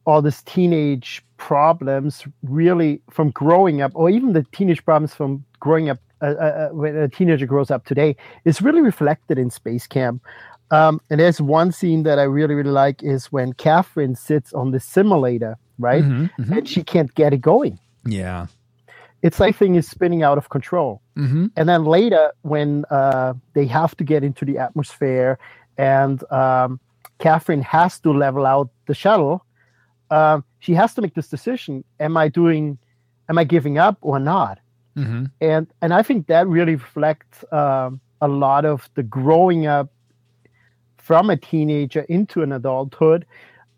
[0.05, 5.91] all this teenage problems really from growing up, or even the teenage problems from growing
[5.91, 9.87] up uh, uh, uh, when a teenager grows up today, is really reflected in Space
[9.87, 10.23] Camp.
[10.71, 14.71] Um, and there's one scene that I really, really like is when Catherine sits on
[14.71, 16.03] the simulator, right?
[16.03, 16.57] Mhm, mhm.
[16.57, 17.79] And she can't get it going.
[18.07, 18.47] Yeah.
[19.23, 21.01] It's like thing is spinning out of control.
[21.17, 25.39] hmm And then later, when uh, they have to get into the atmosphere
[25.79, 26.81] and um,
[27.19, 29.45] Catherine has to level out the shuttle,
[30.11, 32.79] um, she has to make this decision: Am I doing?
[33.29, 34.59] Am I giving up or not?
[34.95, 39.89] hmm and and I think that really reflects um, a lot of the growing up
[40.99, 43.25] from a teenager into an adulthood,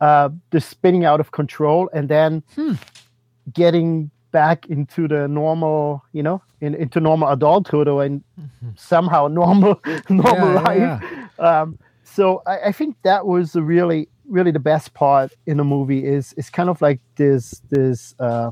[0.00, 2.74] uh, the spinning out of control, and then Hmm.
[3.52, 8.22] getting back into the normal, you know, in, into normal adulthood or in
[8.76, 11.02] somehow normal normal Yeah, life.
[11.02, 15.56] yeah, Um, so I, I think that was the really really the best part in
[15.58, 18.50] the movie is is kind of like this this uh,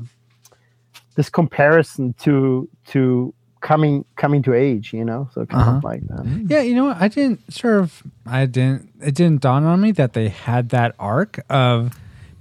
[1.15, 5.29] this comparison to to coming coming to age, you know.
[5.33, 5.77] So kind Uh-huh.
[5.77, 6.45] of like that.
[6.49, 6.97] Yeah, you know what?
[7.01, 10.95] I didn't sort of I didn't it didn't dawn on me that they had that
[10.99, 11.93] arc of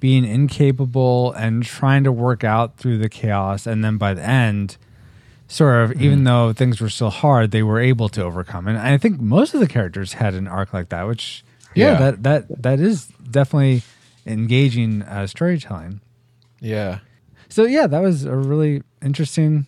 [0.03, 4.77] being incapable and trying to work out through the chaos and then by the end
[5.47, 8.67] sort of even though things were still hard, they were able to overcome.
[8.67, 11.45] And I think most of the characters had an arc like that, which
[11.77, 11.99] yeah, Yeah.
[12.01, 13.83] that that that is definitely
[14.27, 16.01] engaging uh, storytelling.
[16.59, 16.99] Yeah.
[17.49, 19.67] So yeah, that was a really interesting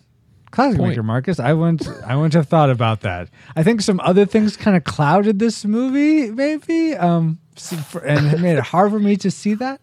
[0.51, 0.89] classic Point.
[0.89, 1.39] maker, Marcus.
[1.39, 3.29] I wouldn't I wouldn't have thought about that.
[3.55, 7.39] I think some other things kind of clouded this movie, maybe, um,
[8.03, 9.79] and it made it hard for me to see that.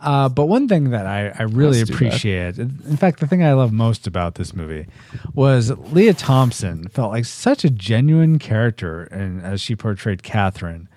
[0.00, 3.72] Uh, but one thing that I, I really appreciate, in fact, the thing I love
[3.72, 4.86] most about this movie
[5.34, 10.88] was Lea Thompson felt like such a genuine character, and as she portrayed Catherine.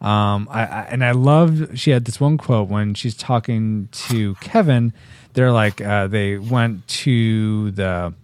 [0.00, 4.34] Um, I, I and I loved she had this one quote when she's talking to
[4.36, 4.92] Kevin.
[5.32, 8.14] They're like uh, they went to the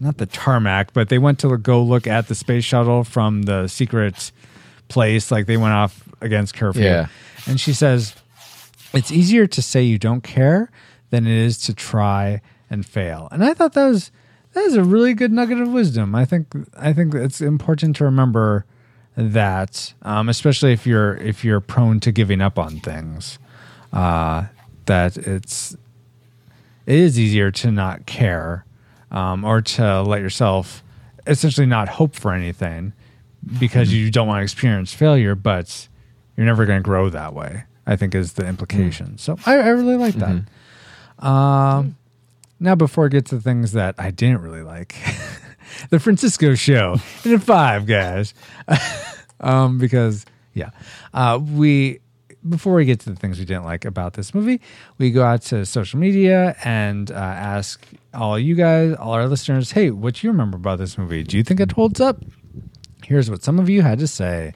[0.00, 3.68] not the tarmac, but they went to go look at the space shuttle from the
[3.68, 4.30] secret
[4.88, 5.30] place.
[5.30, 6.84] Like they went off against curfew.
[6.84, 7.08] Yeah.
[7.46, 8.14] And she says,
[8.92, 10.70] it's easier to say you don't care
[11.10, 13.28] than it is to try and fail.
[13.30, 14.10] And I thought that was
[14.52, 16.14] that is a really good nugget of wisdom.
[16.14, 18.64] I think I think it's important to remember
[19.16, 23.38] that, um, especially if you're if you're prone to giving up on things,
[23.92, 24.46] uh,
[24.86, 25.76] that it's
[26.86, 28.64] it is easier to not care
[29.10, 30.82] um, or to let yourself
[31.26, 32.92] essentially not hope for anything
[33.60, 35.88] because you don't want to experience failure, but
[36.36, 37.64] you're never going to grow that way.
[37.88, 39.16] I think is the implication.
[39.16, 40.44] So I, I really like that.
[41.26, 41.96] Um,
[42.60, 44.94] now before I get to things that I didn't really like,
[45.90, 48.34] the Francisco show in a five, guys.
[49.40, 50.70] um, because yeah,
[51.14, 52.00] uh, we
[52.46, 54.60] before we get to the things we didn't like about this movie,
[54.98, 59.72] we go out to social media and uh, ask all you guys, all our listeners,
[59.72, 61.22] hey, what do you remember about this movie?
[61.22, 62.22] Do you think it holds up?
[63.02, 64.54] Here's what some of you had to say.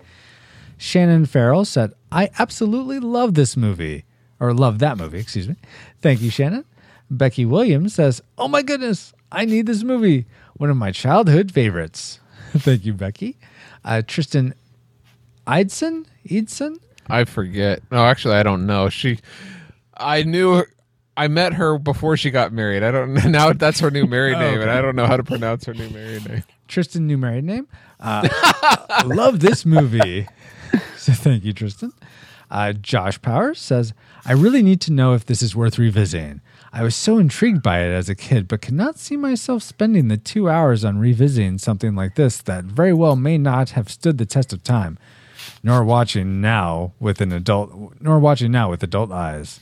[0.76, 4.04] Shannon Farrell said, I absolutely love this movie,
[4.38, 5.56] or love that movie, excuse me.
[6.02, 6.64] Thank you, Shannon.
[7.10, 10.26] Becky Williams says, Oh my goodness, I need this movie.
[10.56, 12.20] One of my childhood favorites.
[12.52, 13.38] Thank you, Becky.
[13.84, 14.54] Uh, Tristan
[15.46, 16.06] Eidson?
[16.28, 16.76] Eidson?
[17.08, 17.82] I forget.
[17.90, 18.88] No, actually, I don't know.
[18.88, 19.18] She,
[19.96, 20.68] I knew, her,
[21.16, 22.82] I met her before she got married.
[22.82, 23.28] I don't know.
[23.28, 23.52] now.
[23.52, 26.28] That's her new married name, and I don't know how to pronounce her new married
[26.28, 26.44] name.
[26.68, 27.66] Tristan, new married name.
[28.00, 28.28] Uh,
[29.06, 30.28] love this movie.
[31.06, 31.92] so thank you, Tristan.
[32.48, 33.92] Uh, Josh Powers says,
[34.24, 36.40] I really need to know if this is worth revisiting.
[36.72, 40.16] I was so intrigued by it as a kid, but cannot see myself spending the
[40.16, 44.26] two hours on revisiting something like this that very well may not have stood the
[44.26, 44.96] test of time,
[45.64, 49.58] nor watching now with an adult, nor watching now with adult eyes.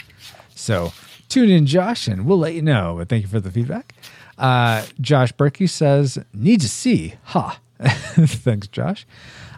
[0.55, 0.93] So
[1.31, 2.97] tune in, Josh, and we'll let you know.
[2.99, 3.95] But thank you for the feedback.
[4.37, 7.15] Uh, Josh Berkey says, need to see.
[7.25, 7.61] Ha.
[7.81, 9.07] Thanks, Josh.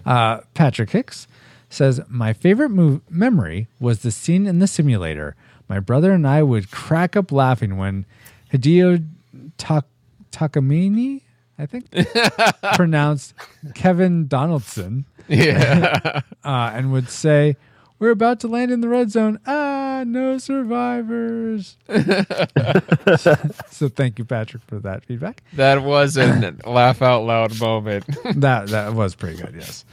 [0.06, 1.26] Uh, Patrick Hicks
[1.72, 5.35] says, My favorite move- memory was the scene in the simulator.
[5.68, 8.04] My brother and I would crack up laughing when
[8.52, 9.06] Hideo
[9.58, 9.87] Tak-
[10.30, 11.22] Takamine,
[11.58, 11.87] I think,
[12.74, 13.35] pronounced
[13.74, 17.56] Kevin Donaldson Yeah, uh, and would say,
[17.98, 19.38] "We're about to land in the red zone.
[19.46, 21.76] Ah, no survivors."
[23.70, 25.42] so thank you, Patrick, for that feedback.
[25.54, 28.04] that was a laugh out loud moment.
[28.40, 29.54] That that was pretty good.
[29.56, 29.85] Yes.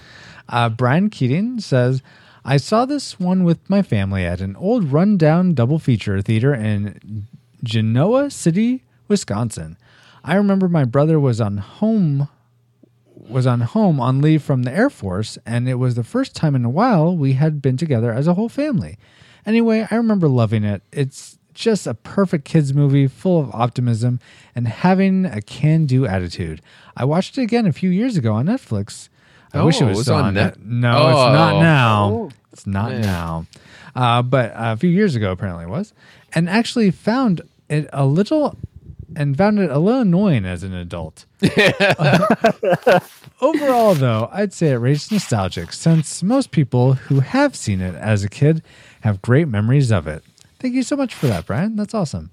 [0.50, 2.02] Uh, Brian Keating says,
[2.44, 7.28] "I saw this one with my family at an old rundown double feature theater in
[7.64, 9.78] Genoa City, Wisconsin.
[10.24, 12.28] I remember my brother was on home."
[13.30, 16.56] was on home on leave from the Air Force, and it was the first time
[16.56, 18.98] in a while we had been together as a whole family.
[19.46, 20.82] Anyway, I remember loving it.
[20.92, 24.20] It's just a perfect kids movie full of optimism
[24.56, 26.62] and having a can do attitude.
[26.96, 29.10] I watched it again a few years ago on Netflix
[29.54, 30.66] I wish it Oh, was, it on on Net- Net.
[30.66, 31.62] No, it's not Oh.
[31.62, 32.10] now.
[32.12, 32.30] Oh.
[32.54, 33.46] It's not now.
[33.96, 35.94] Uh, but a few years ago, apparently it was,
[36.34, 38.58] and actually found it a little,
[39.16, 41.26] and found it a little annoying as an adult.
[43.42, 48.24] Overall, though, I'd say it rates nostalgic since most people who have seen it as
[48.24, 48.62] a kid
[49.02, 50.24] have great memories of it.
[50.60, 51.78] Thank you so much for that, Brian.
[51.78, 52.32] That's awesome.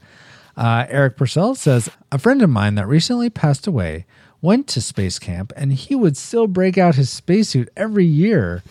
[0.57, 4.05] Uh, Eric Purcell says A friend of mine that recently passed away
[4.41, 8.63] went to space camp and he would still break out his spacesuit every year.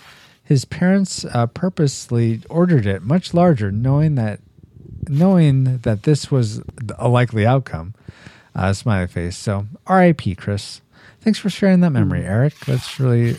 [0.43, 4.39] His parents uh, purposely ordered it much larger, knowing that
[5.08, 6.62] knowing that this was
[6.97, 7.93] a likely outcome.
[8.56, 9.38] Uh, smiley face.
[9.38, 10.36] So, R.I.P.
[10.36, 10.82] Chris.
[11.19, 12.58] Thanks for sharing that memory, Eric.
[12.65, 13.38] That's really.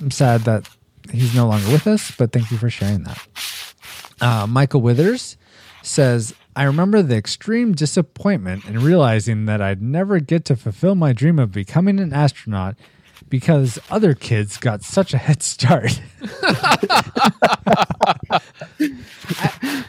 [0.00, 0.68] I'm sad that
[1.12, 3.26] he's no longer with us, but thank you for sharing that.
[4.20, 5.36] Uh, Michael Withers
[5.82, 11.12] says, I remember the extreme disappointment in realizing that I'd never get to fulfill my
[11.12, 12.76] dream of becoming an astronaut
[13.28, 16.00] because other kids got such a head start.
[16.42, 18.40] I,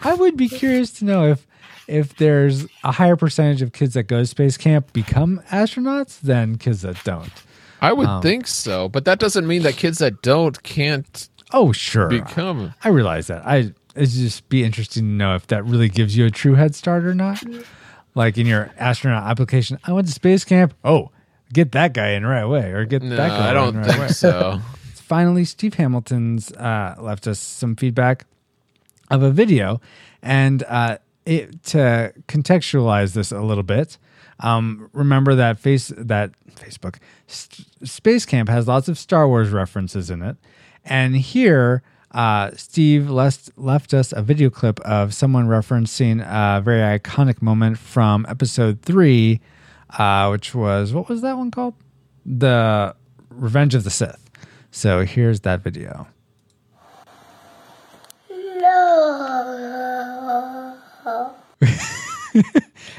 [0.04, 1.48] I would be curious to know if
[1.88, 6.58] if there's a higher percentage of kids that go to space camp become astronauts than
[6.58, 7.32] kids that don't.
[7.80, 11.72] I would Um, think so, but that doesn't mean that kids that don't can't Oh,
[11.72, 12.10] sure.
[12.10, 12.74] become.
[12.84, 13.48] I realize that.
[13.48, 16.76] I it's just be interesting to know if that really gives you a true head
[16.76, 17.44] start or not.
[18.16, 20.74] Like in your astronaut application, I went to space camp.
[20.84, 21.12] Oh,
[21.54, 23.86] get that guy in right away, or get No, that guy I don't in right
[23.86, 24.08] think away.
[24.10, 24.60] so.
[24.96, 28.26] Finally, Steve Hamilton's uh, left us some feedback
[29.10, 29.80] of a video,
[30.22, 33.98] and uh, it, to contextualize this a little bit.
[34.40, 36.98] Um, remember that face that Facebook
[37.30, 37.48] S-
[37.84, 40.36] Space Camp has lots of Star Wars references in it,
[40.84, 47.00] and here uh, Steve left left us a video clip of someone referencing a very
[47.00, 49.42] iconic moment from Episode Three,
[49.98, 51.74] uh, which was what was that one called?
[52.26, 52.96] The
[53.30, 54.30] Revenge of the Sith.
[54.72, 56.08] So here's that video.
[58.30, 59.38] No.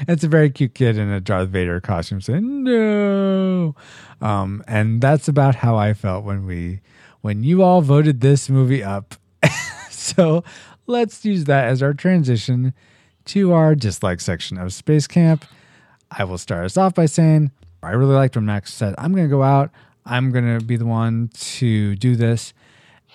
[0.07, 3.75] it's a very cute kid in a Darth Vader costume saying no.
[4.21, 6.81] Um, and that's about how I felt when we
[7.21, 9.15] when you all voted this movie up.
[9.89, 10.43] so
[10.87, 12.73] let's use that as our transition
[13.25, 15.45] to our dislike section of Space Camp.
[16.11, 17.51] I will start us off by saying
[17.83, 19.71] I really liked when Max said, I'm going to go out.
[20.05, 22.53] I'm going to be the one to do this.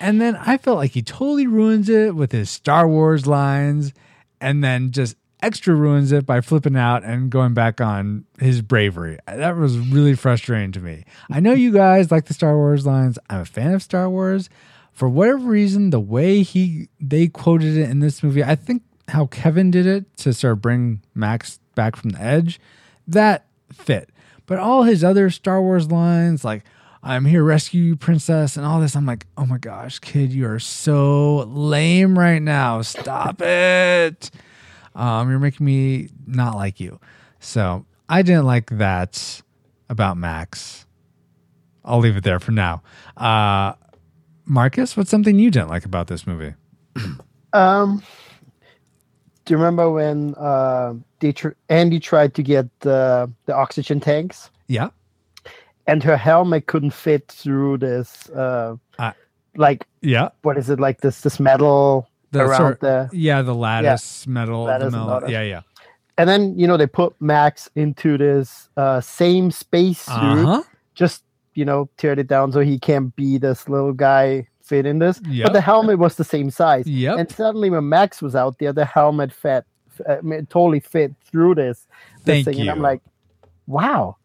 [0.00, 3.92] And then I felt like he totally ruins it with his Star Wars lines
[4.40, 9.18] and then just extra ruins it by flipping out and going back on his bravery.
[9.26, 11.04] That was really frustrating to me.
[11.30, 13.18] I know you guys like the Star Wars lines.
[13.28, 14.48] I'm a fan of Star Wars.
[14.92, 19.26] For whatever reason, the way he they quoted it in this movie, I think how
[19.26, 22.59] Kevin did it to sort of bring Max back from the edge,
[23.07, 24.09] that fit.
[24.46, 26.64] But all his other Star Wars lines, like
[27.02, 28.96] I'm here rescue you, princess, and all this.
[28.96, 32.80] I'm like, oh my gosh, kid, you are so lame right now.
[32.80, 34.30] Stop it.
[34.94, 37.00] Um, you're making me not like you.
[37.40, 39.42] So I didn't like that
[39.88, 40.87] about Max.
[41.85, 42.83] I'll leave it there for now.
[43.16, 43.74] Uh,
[44.46, 46.54] Marcus, what's something you didn't like about this movie?
[47.52, 48.02] Um,
[49.44, 54.50] do you remember when uh, they tr- Andy tried to get the the oxygen tanks,
[54.66, 54.88] Yeah.
[55.87, 59.12] and her helmet couldn't fit through this, uh, Uh,
[59.54, 60.30] like Yeah.
[60.42, 64.64] what is it, like this this metal The around sort- the, Yeah, the lattice metal.
[64.64, 65.07] Lattice the metal.
[65.14, 65.31] lattice.
[65.31, 65.61] Yeah, yeah.
[66.18, 70.62] and then you know they put Max into this uh, same space suit, Uh huh.
[70.94, 74.99] just you know teared it down so he can't be this little guy fit in
[74.99, 75.20] this.
[75.29, 75.47] Yep.
[75.47, 76.87] But the helmet was the same size.
[76.87, 77.18] Yep.
[77.18, 79.64] And suddenly when Max was out there, the helmet fit,
[80.09, 80.16] uh,
[80.49, 81.87] totally fit through this,
[82.25, 83.03] this Thank thing, and I'm like,
[83.66, 84.16] wow,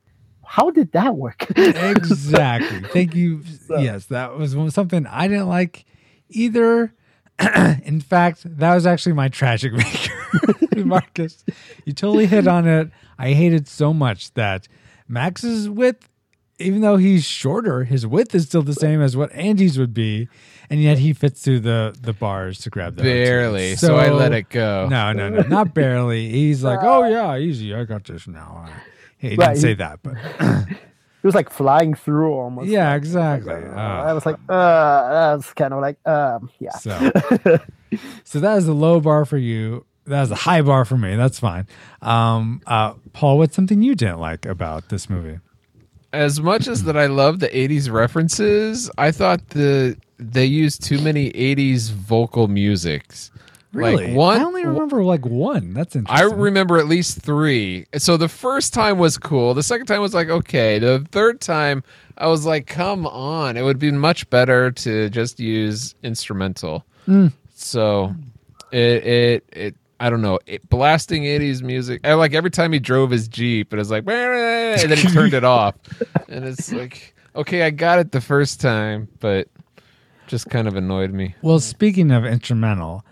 [0.46, 1.46] how did that work?
[1.58, 2.82] exactly.
[2.90, 3.44] Thank you.
[3.68, 5.86] So- Yes, that was something I didn't like
[6.30, 6.94] either.
[7.86, 9.72] In fact, that was actually my tragic
[10.74, 11.44] maker, Marcus.
[11.86, 12.90] You totally hit on it.
[13.18, 14.68] I hated so much that
[15.08, 16.10] Max's width,
[16.58, 20.28] even though he's shorter, his width is still the same as what Andy's would be,
[20.70, 23.76] and yet he fits through the the bars to grab the Barely.
[23.76, 24.88] So, I let it go.
[24.90, 26.30] No, no, no, not barely.
[26.30, 27.74] He's like, oh yeah, easy.
[27.74, 28.68] I got this now.
[29.18, 30.16] He didn't Right, say that, but
[31.22, 32.70] it was like flying through almost.
[32.70, 33.54] yeah, Like, exactly.
[33.54, 36.72] I was like, uh, that's kind of like, um, yeah.
[36.72, 36.92] So,
[38.24, 39.86] so that is a low bar for you.
[40.06, 41.16] That is a high bar for me.
[41.16, 41.68] That's fine.
[42.02, 45.40] Um, uh, Paul, what's something you didn't like about this movie?
[46.14, 51.00] As much as that I love the 80s references, I thought the they used too
[51.00, 53.30] many 80s vocal musics.
[53.72, 54.08] Really?
[54.08, 55.74] Like one, I only remember like one.
[55.74, 56.32] That's interesting.
[56.32, 57.86] I remember at least three.
[57.98, 59.54] So the first time was cool.
[59.54, 60.80] The second time was like okay.
[60.80, 61.84] The third time
[62.18, 66.84] I was like, come on, it would be much better to just use instrumental.
[67.08, 67.32] Mm.
[67.56, 68.16] So
[68.72, 69.76] it it it.
[70.02, 72.08] I don't know, it, blasting '80s music.
[72.08, 75.34] I, like every time he drove his jeep, it was like, and then he turned
[75.34, 75.76] it off,
[76.30, 79.50] and it's like, okay, I got it the first time, but
[80.28, 81.36] just kind of annoyed me.
[81.42, 83.04] Well, speaking of instrumental,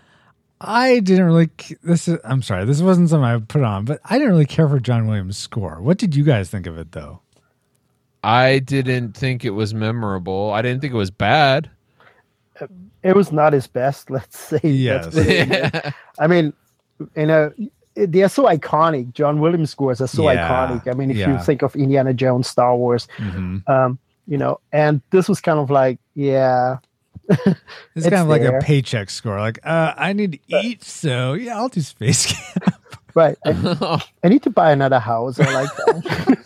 [0.60, 1.50] I didn't really.
[1.82, 2.18] This is.
[2.24, 2.64] I'm sorry.
[2.64, 5.80] This wasn't something I put on, but I didn't really care for John Williams' score.
[5.80, 7.20] What did you guys think of it, though?
[8.24, 10.50] I didn't think it was memorable.
[10.50, 11.70] I didn't think it was bad.
[13.04, 14.60] It was not his best, let's say.
[14.64, 15.06] Yes.
[15.06, 15.92] That's what it is.
[16.18, 16.52] I mean,
[17.16, 17.52] you know,
[17.94, 19.12] they are so iconic.
[19.12, 20.90] John Williams scores are so Yeah, iconic.
[20.90, 21.32] I mean, if yeah.
[21.38, 23.70] you think of Indiana Jones, Star Wars, Mm-hmm.
[23.70, 26.78] um, you know, and this was kind of like, yeah,
[27.28, 27.60] It's,
[27.94, 29.38] It's kind of like a paycheck score.
[29.38, 32.74] Like, uh, I need to eat, so yeah, I'll do space camp.
[33.14, 33.36] right.
[33.44, 35.38] I, I need to buy another house.
[35.40, 36.42] I like that.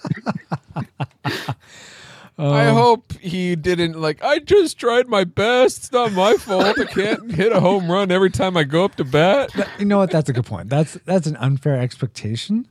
[2.38, 4.24] I Um, hope he didn't like.
[4.24, 5.76] I just tried my best.
[5.78, 6.78] It's not my fault.
[6.78, 9.50] I can't hit a home run every time I go up to bat.
[9.78, 10.10] you know what?
[10.10, 10.68] That's a good point.
[10.70, 12.66] That's that's an unfair expectation,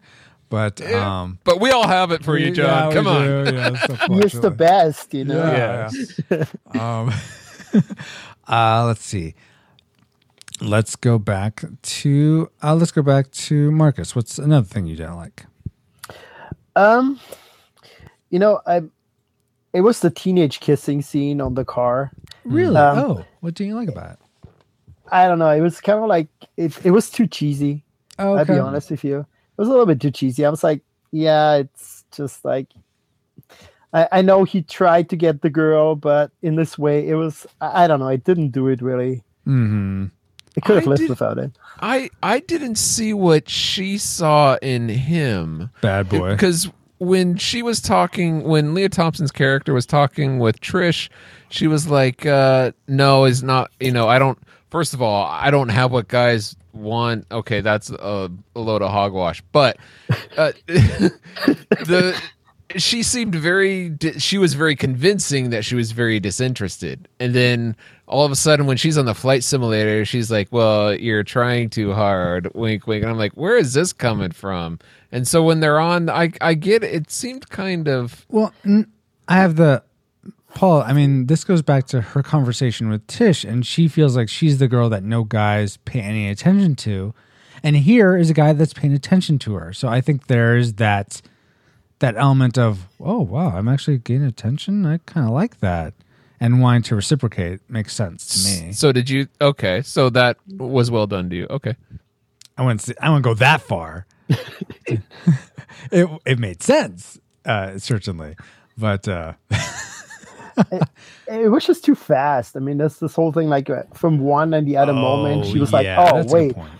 [0.49, 2.87] but um, But we all have it for you, yeah, John.
[2.89, 3.45] we Come on.
[3.45, 5.45] do, yes, He the best, you know.
[5.45, 5.89] Yeah.
[6.75, 6.99] yeah.
[6.99, 7.13] um,
[8.47, 9.35] uh, let's see.
[10.59, 14.15] Let's go back to uh, let's go back to Marcus.
[14.15, 15.45] What's another thing you don't like?
[16.75, 17.19] Um,
[18.29, 18.83] you know, I
[19.73, 22.11] it was the teenage kissing scene on the car.
[22.43, 22.75] Really?
[22.75, 24.19] Um, oh, what do you like about it?
[25.11, 25.49] I don't know.
[25.49, 26.85] It was kind of like it.
[26.85, 27.83] It was too cheesy.
[28.19, 29.19] Oh, I'll be honest with you.
[29.19, 30.45] It was a little bit too cheesy.
[30.45, 32.67] I was like, yeah, it's just like.
[33.93, 37.45] I, I know he tried to get the girl, but in this way, it was.
[37.59, 38.07] I, I don't know.
[38.07, 39.23] It didn't do it really.
[39.45, 40.05] hmm
[40.55, 41.51] It could have I lived did- without it.
[41.81, 45.69] I I didn't see what she saw in him.
[45.81, 46.31] Bad boy.
[46.31, 46.69] Because
[46.99, 51.09] when she was talking, when Lea Thompson's character was talking with Tish,
[51.49, 53.71] she was like, uh, "No, is not.
[53.79, 54.37] You know, I don't.
[54.69, 57.25] First of all, I don't have what guys want.
[57.31, 59.41] Okay, that's a, a load of hogwash.
[59.51, 59.77] But
[60.37, 62.21] uh, the
[62.77, 63.95] she seemed very.
[64.17, 67.75] She was very convincing that she was very disinterested, and then
[68.07, 71.69] all of a sudden, when she's on the flight simulator, she's like, "Well, you're trying
[71.69, 73.03] too hard." Wink, wink.
[73.03, 74.79] And I'm like, "Where is this coming from?"
[75.11, 76.93] And so when they're on, I I get it.
[76.93, 78.53] It seemed kind of Well,
[79.27, 79.83] i have the
[80.53, 80.81] Paul.
[80.81, 84.57] I mean, this goes back to her conversation with Tish, and she feels like she's
[84.57, 87.13] the girl that no guys pay any attention to,
[87.63, 89.73] and here is a guy that's paying attention to her.
[89.73, 91.21] So I think there's that
[92.01, 94.85] that element of oh wow, I'm actually getting attention.
[94.85, 95.93] I kind of like that,
[96.39, 98.73] and wanting to reciprocate makes sense to me.
[98.73, 99.27] So did you?
[99.39, 101.47] Okay, so that was well done to you.
[101.49, 101.75] Okay,
[102.57, 102.81] I wouldn't.
[102.81, 104.05] Say, I wouldn't go that far.
[105.91, 108.35] it it made sense, uh, certainly,
[108.77, 109.33] but uh,
[111.27, 112.57] It was just too fast.
[112.57, 113.47] I mean, that's this whole thing.
[113.49, 116.31] Like uh, from one and the other moment, she was Oh, yeah, like, "Oh, that's
[116.31, 116.71] a good wait, point.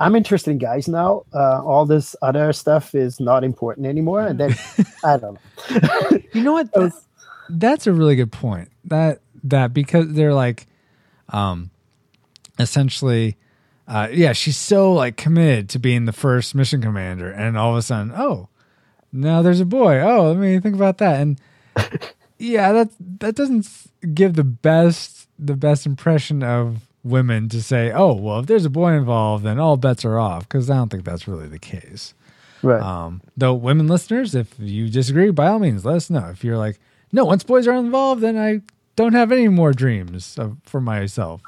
[0.00, 1.24] I'm interested in guys now.
[1.32, 4.56] Uh, all this other stuff is not important anymore." And then
[5.04, 5.34] I don't
[5.70, 6.18] know.
[6.32, 6.72] You know what?
[6.72, 6.92] That-
[7.52, 8.70] that's a really good point.
[8.84, 10.66] That that because they're like,
[11.30, 11.70] um,
[12.58, 13.36] essentially,
[13.88, 17.76] uh, yeah, she's so like committed to being the first mission commander, and all of
[17.78, 18.48] a sudden, oh,
[19.12, 20.00] now there's a boy.
[20.00, 21.20] Oh, let me think about that.
[21.20, 21.40] And
[22.38, 23.66] yeah, that that doesn't
[24.14, 28.70] give the best the best impression of women to say, oh, well, if there's a
[28.70, 30.48] boy involved, then all bets are off.
[30.48, 32.14] Because I don't think that's really the case.
[32.62, 32.82] Right.
[32.82, 36.28] Um, though, women listeners, if you disagree, by all means, let us know.
[36.28, 36.78] If you're like,
[37.12, 38.60] no, once boys are involved, then I
[38.96, 41.40] don't have any more dreams of, for myself.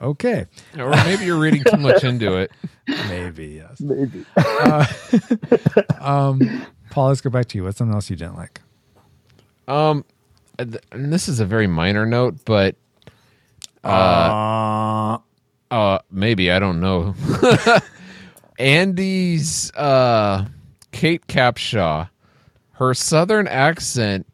[0.00, 0.46] Okay,
[0.78, 2.50] or maybe you're reading too much into it.
[2.88, 3.80] maybe yes.
[3.80, 4.24] Maybe.
[6.00, 7.64] Um, Paul, let's go back to you.
[7.64, 8.60] What's something else you didn't like?
[9.68, 10.04] Um,
[10.58, 12.74] and this is a very minor note, but
[13.84, 15.18] Uh,
[15.70, 17.14] uh, maybe I don't know.
[18.58, 20.46] Andy's uh,
[20.92, 22.08] Kate Capshaw,
[22.72, 24.26] her southern accent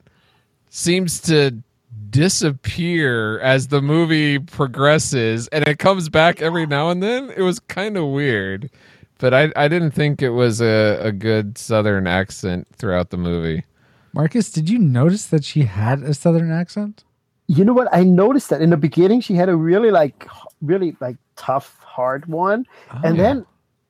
[0.69, 1.63] seems to
[2.11, 7.31] disappear as the movie progresses, and it comes back every now and then.
[7.37, 8.71] It was kind of weird,
[9.19, 13.65] but I I didn't think it was a, a good southern accent throughout the movie.
[14.13, 17.05] Marcus, did you notice that she had a southern accent?
[17.49, 17.89] You know what?
[17.93, 20.29] I noticed that in the beginning she had a really like,
[20.61, 22.67] really like tough, hard one,
[23.03, 23.23] and yeah.
[23.23, 23.47] then,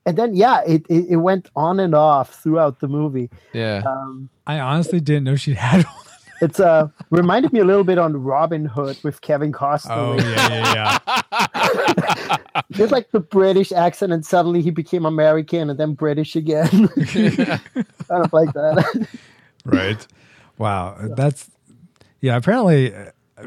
[0.07, 3.29] and then yeah, it, it it went on and off throughout the movie.
[3.53, 3.83] Yeah.
[3.85, 5.95] Um, I honestly didn't know she had one.
[6.41, 9.91] it's uh reminded me a little bit on Robin Hood with Kevin Costner.
[9.91, 10.99] Oh yeah, yeah,
[11.33, 12.37] yeah.
[12.71, 16.89] Just like the British accent, and suddenly he became American and then British again.
[16.89, 19.09] kind of like that.
[19.65, 20.07] right.
[20.59, 20.97] Wow.
[21.17, 21.51] That's
[22.21, 22.37] yeah.
[22.37, 22.95] Apparently,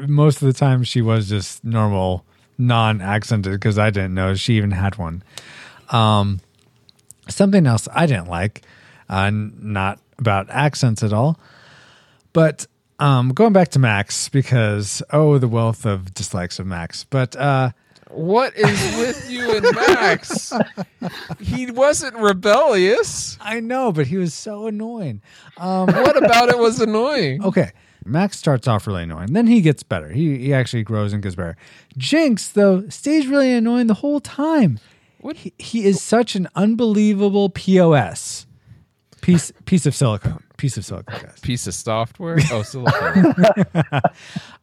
[0.06, 2.24] most of the time she was just normal,
[2.58, 5.22] non-accented because I didn't know she even had one.
[5.90, 6.40] Um,
[7.28, 8.62] something else I didn't like,
[9.08, 11.38] uh, not about accents at all,
[12.32, 12.66] but
[12.98, 17.04] um, going back to Max because oh, the wealth of dislikes of Max.
[17.04, 17.70] But uh,
[18.08, 20.52] What is with you and Max?
[21.40, 23.36] he wasn't rebellious.
[23.40, 25.20] I know, but he was so annoying.
[25.56, 27.42] What about it was annoying?
[27.44, 27.72] Okay.
[28.04, 29.32] Max starts off really annoying.
[29.32, 30.08] Then he gets better.
[30.10, 31.56] He he actually grows and gets better.
[31.96, 34.78] Jinx, though, stays really annoying the whole time.
[35.20, 35.36] What?
[35.36, 38.46] He, he is such an unbelievable POS.
[39.20, 40.42] Piece piece of silicone.
[40.56, 41.40] Piece of silicone, guys.
[41.40, 42.38] Piece of software?
[42.50, 43.34] Oh, silicone.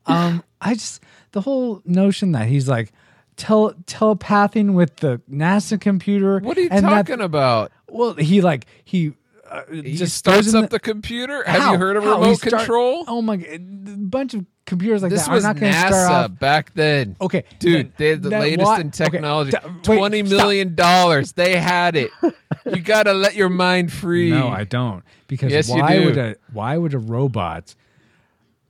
[0.05, 2.91] Um, I just the whole notion that he's like
[3.37, 6.39] tel- telepathing with the NASA computer.
[6.39, 7.71] What are you and that- talking about?
[7.87, 9.13] well, he like he
[9.49, 11.43] uh, He just starts up the, computer.
[11.43, 12.19] Have you heard of How?
[12.19, 13.03] Remote start- control?
[13.07, 13.57] Oh my god, a
[13.97, 15.33] bunch of computers like this that.
[15.33, 16.39] was I'm not going to start off.
[16.39, 17.15] back then.
[17.19, 19.51] Okay, Dude, then- they had the then latest what- in okay, technology.
[19.63, 20.37] wait, Twenty stop.
[20.37, 21.31] million dollars.
[21.33, 22.11] They had it.
[22.65, 24.29] you gotta let your mind free.
[24.31, 25.03] No, I don't.
[25.27, 26.05] Because Yes, you why do.
[26.05, 27.73] would a why would a robot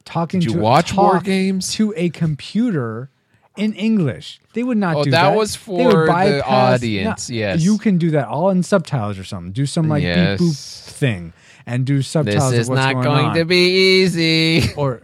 [0.05, 1.73] talking Did you to watch War Games?
[1.73, 3.09] to a computer
[3.59, 4.39] in English?
[4.53, 5.37] They would not Oh, do that that.
[5.37, 7.61] was They would for the audience, No, yes.
[7.61, 9.51] you can do that all in subtitles or something.
[9.51, 10.39] Do some like Yes.
[10.39, 11.33] beep boop thing
[11.65, 12.51] and do subtitles.
[12.51, 14.73] This is not going, going to be easy.
[14.77, 15.01] or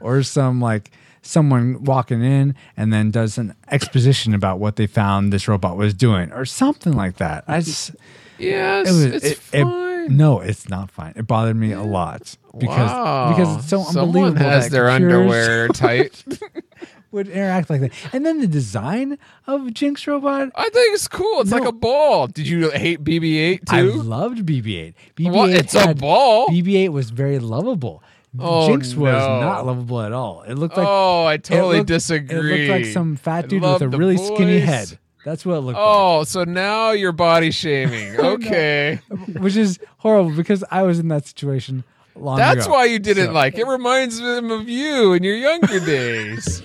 [0.00, 0.90] or some like
[1.22, 5.92] someone walking in and then does an exposition about what they found this robot was
[5.94, 7.44] doing or something like that.
[7.48, 7.92] I just
[8.38, 9.64] Yes, it was it's it- it-
[10.08, 10.16] fine.
[10.16, 11.12] no, it's not fine.
[11.16, 13.28] It bothered me a lot because wow.
[13.30, 16.24] because it's so Someone unbelievable has that their underwear tight.
[17.12, 17.92] would interact like that.
[18.12, 20.50] And then the design of Jinx robot.
[20.54, 21.40] I think it's cool.
[21.40, 21.58] It's No.
[21.58, 22.26] like a ball.
[22.26, 23.74] Did you hate BB-8 too?
[23.76, 24.94] I loved BB-8.
[25.16, 25.50] BB-8 What?
[25.50, 26.48] It's a ball?
[26.48, 28.02] BB-8 was very lovable.
[28.38, 29.40] Oh, Jinx was no.
[29.40, 30.42] not lovable at all.
[30.42, 32.64] It looked like oh, I it totally looked- disagree.
[32.66, 34.98] It looked like some fat dude with a really skinny head.
[35.26, 35.84] That's what it looked like.
[35.84, 38.14] Oh, so now you're body shaming.
[38.20, 39.00] Okay.
[39.10, 41.82] like, which is horrible because I was in that situation
[42.14, 42.74] a long That's ago.
[42.74, 43.66] why you didn't So- like it.
[43.66, 46.62] Reminds them of you in your younger days.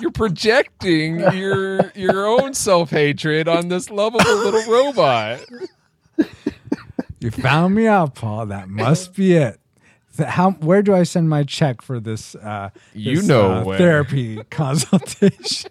[0.00, 5.40] You're projecting your your own self hatred on this lovable little robot.
[7.20, 8.46] You found me out, Paul.
[8.46, 9.60] That must be it.
[10.18, 10.52] How?
[10.52, 12.34] Where do I send my check for this?
[12.36, 15.70] Uh, You this, know uh, therapy consultation.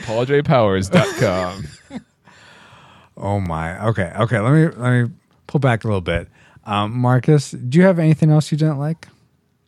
[0.00, 1.64] PaulJPowers.com.
[3.16, 3.86] oh my.
[3.88, 4.12] Okay.
[4.18, 4.38] Okay.
[4.40, 5.10] Let me let me
[5.46, 6.28] pull back a little bit.
[6.64, 9.08] Um, Marcus, do you have anything else you didn't like?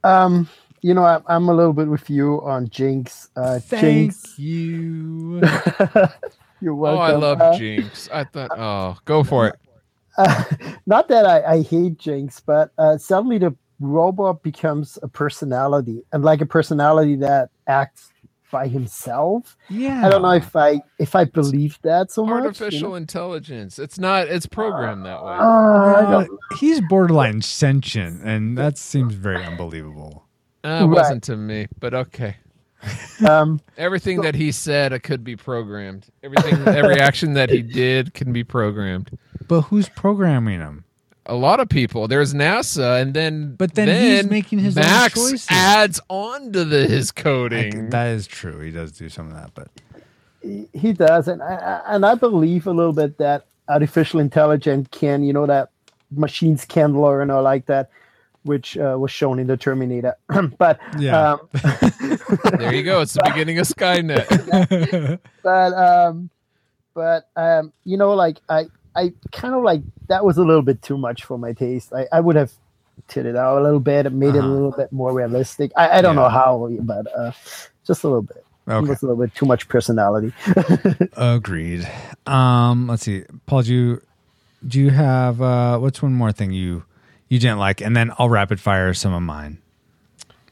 [0.05, 0.49] Um,
[0.83, 3.29] you know, I, I'm a little bit with you on Jinx.
[3.37, 5.41] Uh, Thank Jinx, you.
[6.61, 7.03] you're Oh, welcome.
[7.03, 8.09] I love Uh, Jinx.
[8.13, 9.57] I thought, oh, go for it.
[10.17, 10.45] uh,
[10.87, 16.25] not that I, I hate Jinx, but uh, suddenly the robot becomes a personality and
[16.25, 18.11] like a personality that acts
[18.51, 19.57] by himself.
[19.69, 20.07] Yeah.
[20.07, 22.45] I don't know if I if I believe that so much.
[22.45, 23.79] Artificial intelligence.
[23.79, 24.29] It's not.
[24.29, 25.33] It's programmed that way.
[25.33, 26.27] Uh, Uh,
[26.59, 30.25] he's borderline sentient, and that seems very unbelievable.
[30.65, 30.85] Uh, it right.
[30.85, 32.37] wasn't to me, but okay.
[33.29, 36.07] um, Everything that he said it could be programmed.
[36.23, 39.11] Everything, every action that he did can be programmed.
[39.49, 40.85] But who's programming him?
[41.29, 42.09] A lot of people.
[42.09, 43.89] There's NASA, and then But then
[44.23, 45.47] he's making his own Max choices.
[45.51, 47.91] adds on to the, his I c- coding.
[47.91, 48.61] that is true.
[48.61, 49.69] He does do some of that, but
[50.43, 54.89] he he does, and I, I- and I believe a little bit that artificial intelligence
[54.91, 55.69] can, you know, that
[56.11, 57.91] machines can learn or like that,
[58.45, 60.15] which uh, was shown in the Terminator.
[60.59, 61.33] but Yeah.
[61.33, 61.41] um,
[62.59, 63.03] there you go.
[63.03, 65.19] It's the beginning of Skynet.
[65.43, 66.31] but um,
[66.95, 68.67] but um, you know, like I
[68.99, 71.93] I kind of like that was a little bit too much for my taste.
[71.93, 72.53] I, I would have
[73.07, 74.49] tit it out a little bit and made it a Uh-huh.
[74.49, 75.71] little bit more realistic.
[75.77, 76.23] I, I don't Yeah.
[76.23, 77.33] know how, but uh,
[77.87, 78.45] just a little bit.
[78.67, 78.89] It okay.
[78.91, 80.33] was a little bit too much personality.
[81.17, 81.89] Agreed.
[82.27, 83.63] Um, let's see, Paul.
[83.63, 84.03] Do you
[84.67, 86.85] do you have uh, what's one more thing you
[87.29, 89.59] you didn't like, and then I'll rapid fire some of mine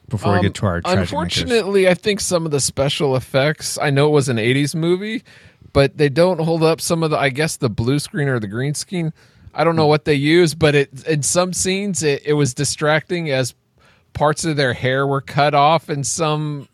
[0.09, 1.11] before we Um, get to our tragic makers.
[1.13, 3.77] Unfortunately, I think some of the special effects.
[3.79, 5.23] I know it was an '80s movie,
[5.77, 6.81] but they don't hold up.
[6.81, 9.13] Some of the, I guess, the blue screen or the green screen.
[9.53, 13.31] I don't know what they use, but it in some scenes it, it was distracting
[13.31, 13.55] as
[14.15, 16.67] parts of their hair were cut off in some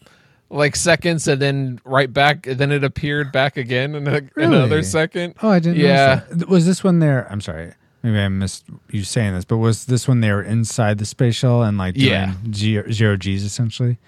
[0.50, 2.44] like seconds, and then right back.
[2.44, 5.34] Then it appeared back again in a, another second.
[5.42, 5.78] Oh, I didn't.
[5.80, 6.20] Yeah.
[6.48, 7.26] Was this when they're?
[7.28, 7.72] I'm sorry.
[8.05, 11.34] Maybe I missed you saying this, but was this when they were inside the space
[11.34, 12.34] shuttle and like doing Yeah.
[12.53, 13.98] zero, zero G's essentially?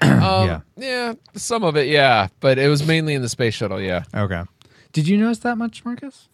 [0.02, 0.60] Um, Yeah.
[0.76, 3.80] yeah, some of it, yeah, but it was mainly in the space shuttle.
[3.80, 4.42] Yeah, Okay.
[4.92, 6.28] Did you notice that much, Marcus?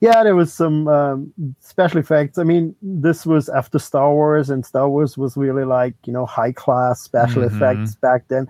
[0.00, 2.38] Yeah, there was some um, special effects.
[2.38, 6.24] I mean, this was after Star Wars, and Star Wars was really like you know
[6.26, 7.54] high class special Mhm.
[7.56, 8.48] effects back then.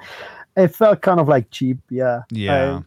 [0.57, 2.23] It felt kind of like cheap, yeah.
[2.31, 2.81] Yeah.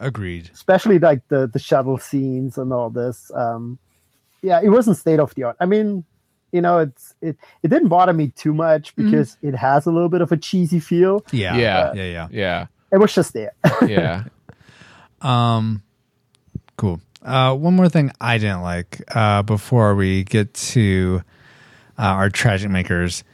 [0.00, 0.50] I- Agreed.
[0.54, 3.30] especially like the the shuttle scenes and all this.
[3.34, 3.78] Um,
[4.42, 5.56] yeah, it wasn't state of the art.
[5.60, 6.04] I mean,
[6.52, 10.08] you know, it's it it didn't bother me too much because it has a little
[10.08, 11.24] bit of a cheesy feel.
[11.32, 11.56] Yeah.
[11.56, 11.92] Yeah.
[11.94, 12.02] Yeah.
[12.04, 12.28] Yeah.
[12.30, 13.52] yeah, It was just there.
[13.86, 14.24] yeah.
[15.20, 15.82] Um,
[16.76, 17.00] cool.
[17.22, 21.22] Uh, one more thing I didn't like uh, before we get to
[21.98, 23.24] uh, our tragic makers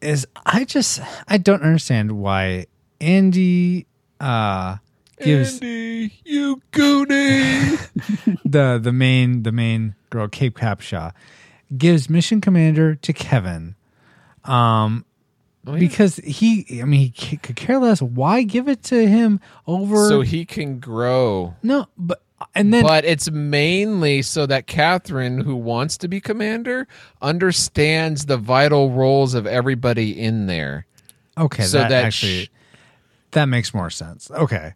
[0.00, 2.66] is I just I don't understand why
[3.00, 3.86] Andy
[4.20, 4.76] uh,
[5.20, 8.40] gives Andy, you goonie.
[8.44, 11.12] the the main the main girl Cape Capshaw
[11.76, 13.74] gives mission commander to Kevin.
[14.44, 15.04] Um,
[15.66, 15.80] Oh, yeah.
[15.80, 18.00] because he I mean he could care less.
[18.00, 20.08] Why give it to him over?
[20.08, 21.56] so he can grow.
[21.62, 22.22] no, but
[22.54, 26.86] and then but it's mainly so that Kathryn, who wants to be commander,
[27.20, 30.86] understands the vital roles of everybody in there.
[31.36, 32.50] Okay, so that, that actually sh-
[33.32, 34.30] that makes more sense.
[34.30, 34.72] Okay,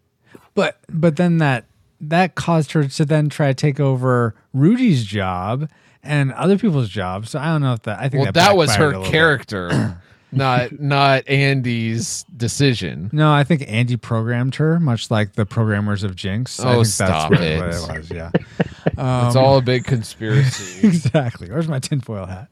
[0.55, 1.65] but but then that
[2.03, 5.71] that caused her to then try to take over Rudy's job
[6.03, 7.31] and other people's jobs.
[7.31, 7.99] So I don't know if that.
[7.99, 9.99] I think Well, that, that was her character,
[10.33, 13.11] not not Andy's decision.
[13.13, 16.59] No, I think Andy programmed her, much like the programmers of Jinx.
[16.61, 17.61] I Oh, think stop what, it.
[17.61, 18.11] what it was.
[18.11, 18.31] Yeah,
[18.87, 20.87] it's all a big conspiracy.
[20.87, 21.51] exactly.
[21.51, 22.49] Where's my tinfoil hat?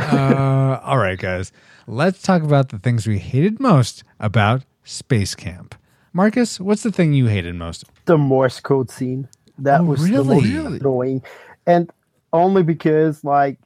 [0.00, 1.52] Uh, all right, guys.
[1.86, 5.74] Let's talk about the things we hated most about Space Camp.
[6.12, 7.84] Marcus, what's the thing you hated most?
[8.06, 9.28] the Morse code scene.
[9.58, 10.36] That Oh, was the really?
[10.42, 11.22] most annoying,
[11.66, 11.90] and
[12.32, 13.58] only because like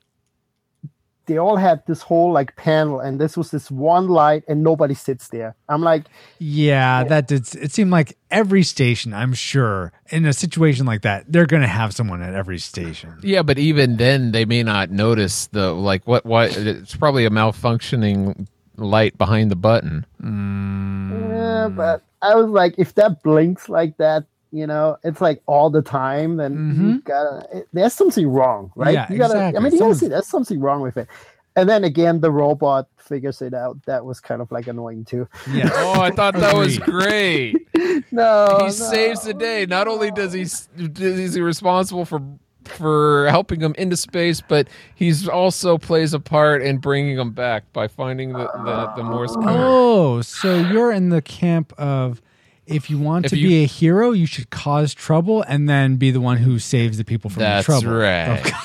[1.26, 4.94] they all had this whole like panel, and this was this one light, and nobody
[4.94, 5.54] sits there.
[5.68, 6.06] I'm like,
[6.38, 7.54] Yeah, that did.
[7.54, 9.14] It seemed like every station.
[9.14, 13.18] I'm sure in a situation like that, they're going to have someone at every station.
[13.22, 16.56] yeah, but even then, they may not notice the like what what.
[16.56, 20.04] It's probably a malfunctioning light behind the button.
[20.20, 25.70] eh, but I was like, if that blinks like that, you know, it's like all
[25.70, 26.96] the time, then you mm-hmm.
[26.98, 27.58] gotta.
[27.58, 28.94] It, there's something wrong, right?
[28.94, 29.34] Yeah, you gotta.
[29.34, 29.58] exactly.
[29.58, 31.08] I mean, you gotta see there's something wrong with it.
[31.56, 33.82] And then again, the robot figures it out.
[33.84, 35.28] That was kind of like annoying too.
[35.50, 35.70] Yeah.
[35.82, 37.56] Oh, I thought that was great.
[38.10, 38.70] No, he no.
[38.70, 39.64] saves the day.
[39.64, 42.20] Not only does he is he responsible for
[42.64, 47.64] for helping him into space, but he's also plays a part in bringing him back
[47.72, 49.44] by finding the the, the Morse code.
[49.46, 52.20] Oh, so you're in the camp of
[52.66, 55.96] if you want If to you- be a hero, you should cause trouble and then
[55.96, 57.98] be the one who saves the people from That's the trouble.
[57.98, 58.62] That's right.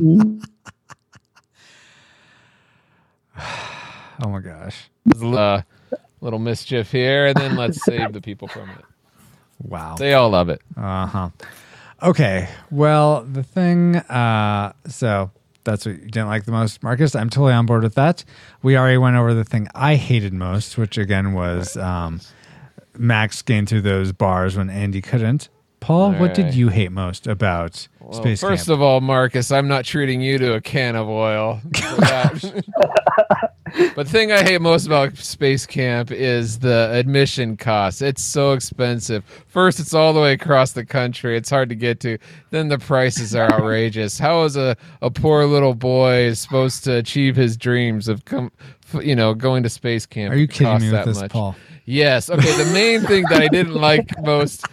[0.00, 0.40] Oh,
[4.24, 4.90] oh my gosh.
[5.22, 5.62] uh,
[6.20, 8.84] little mischief here, and then let's save the people from it.
[9.62, 9.96] Wow.
[9.96, 10.60] They all love it.
[10.76, 11.28] Uh huh.
[12.02, 12.48] Okay.
[12.70, 13.96] Well, the thing.
[13.96, 15.30] Uh, so
[15.64, 17.14] that's what you didn't like the most, Marcus.
[17.14, 18.24] I'm totally on board with that.
[18.62, 22.20] We already went over the thing I hated most, which again was um,
[22.96, 25.48] Max getting through those bars when Andy couldn't.
[25.80, 28.74] Paul, what did you hate most about Well, Space first Camp?
[28.74, 31.60] of all, Marcus, I'm not treating you to a can of oil.
[33.94, 38.02] but the thing I hate most about Space Camp is the admission cost.
[38.02, 39.24] It's so expensive.
[39.46, 41.36] First, it's all the way across the country.
[41.36, 42.18] It's hard to get to.
[42.50, 44.18] Then the prices are outrageous.
[44.18, 48.52] How is a, a poor little boy supposed to achieve his dreams of come,
[49.02, 50.34] you know, going to space camp?
[50.34, 51.30] Are you kidding me with that this, much?
[51.30, 51.56] Paul?
[51.84, 52.28] Yes.
[52.30, 52.56] Okay.
[52.64, 54.66] The main thing that I didn't like most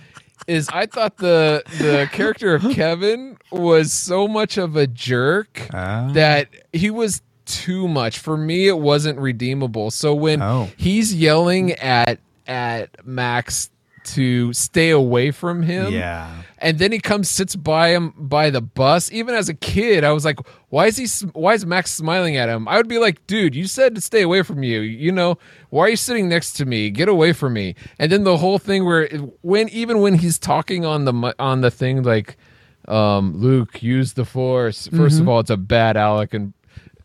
[0.47, 6.11] is I thought the the character of Kevin was so much of a jerk Ah.
[6.13, 8.67] that he was too much for me.
[8.67, 9.91] It wasn't redeemable.
[9.91, 10.69] So when Oh.
[10.77, 13.69] he's yelling at at Max
[14.03, 16.29] to stay away from him, Yeah.
[16.59, 20.11] and then he comes sits by him by the bus even as a kid i
[20.11, 20.37] was like
[20.69, 23.65] why is he why is max smiling at him i would be like dude you
[23.65, 25.39] said to stay away from you you know
[25.71, 28.59] why are you sitting next to me get away from me and then the whole
[28.59, 29.07] thing where
[29.41, 32.37] when even when he's talking on the on the thing like
[32.87, 36.53] um luke use the force 1st of all it's a bad alec and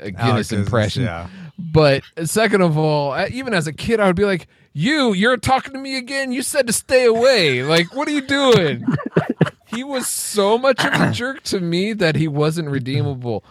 [0.01, 1.29] Alec guinness impression yeah.
[1.59, 5.37] but second of all, uh, even as a kid, I would be like, "You, you're
[5.37, 6.33] talking to me again.
[6.33, 7.63] You said to stay away.
[7.63, 8.85] Like, what are you doing?"
[9.67, 13.45] he was so much of a jerk to me that he wasn't redeemable.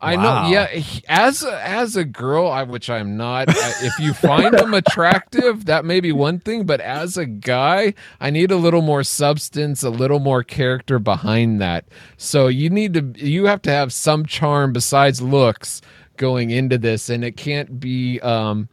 [0.00, 0.42] I Wow.
[0.44, 0.82] know, yeah.
[1.08, 3.48] as a, as a girl, I, which I'm not.
[3.48, 6.64] I, if you find him attractive, that may be one thing.
[6.66, 11.60] But as a guy, I need a little more substance, a little more character behind
[11.62, 11.86] that.
[12.18, 15.80] So you need to, you have to have some charm besides looks
[16.18, 18.68] going into this, and it can't be um,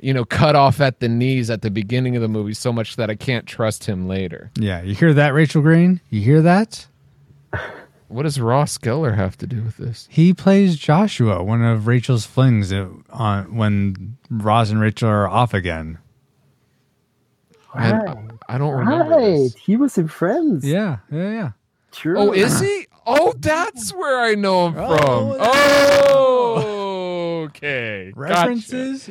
[0.00, 2.96] you know, cut off at the knees at the beginning of the movie so much
[2.96, 4.50] that I can't trust him later.
[4.58, 6.00] Yeah, you hear that, Rachel Green?
[6.10, 6.86] You hear that?
[8.08, 10.06] What does Ross Geller have to do with this?
[10.10, 15.52] He plays Joshua, one of Rachel's flings uh, on when Ross and Rachel are off
[15.54, 15.98] again.
[17.74, 18.16] And Right.
[18.48, 19.16] I, I don't remember.
[19.16, 19.20] Right.
[19.38, 19.54] this.
[19.56, 20.64] He was in Friends.
[20.64, 21.50] Yeah, yeah, yeah.
[21.92, 22.18] True.
[22.18, 22.86] Oh, is he?
[23.06, 25.38] Oh, that's where I know him Oh, from.
[25.38, 28.12] there Oh, okay.
[28.14, 28.20] Gotcha.
[28.20, 29.10] References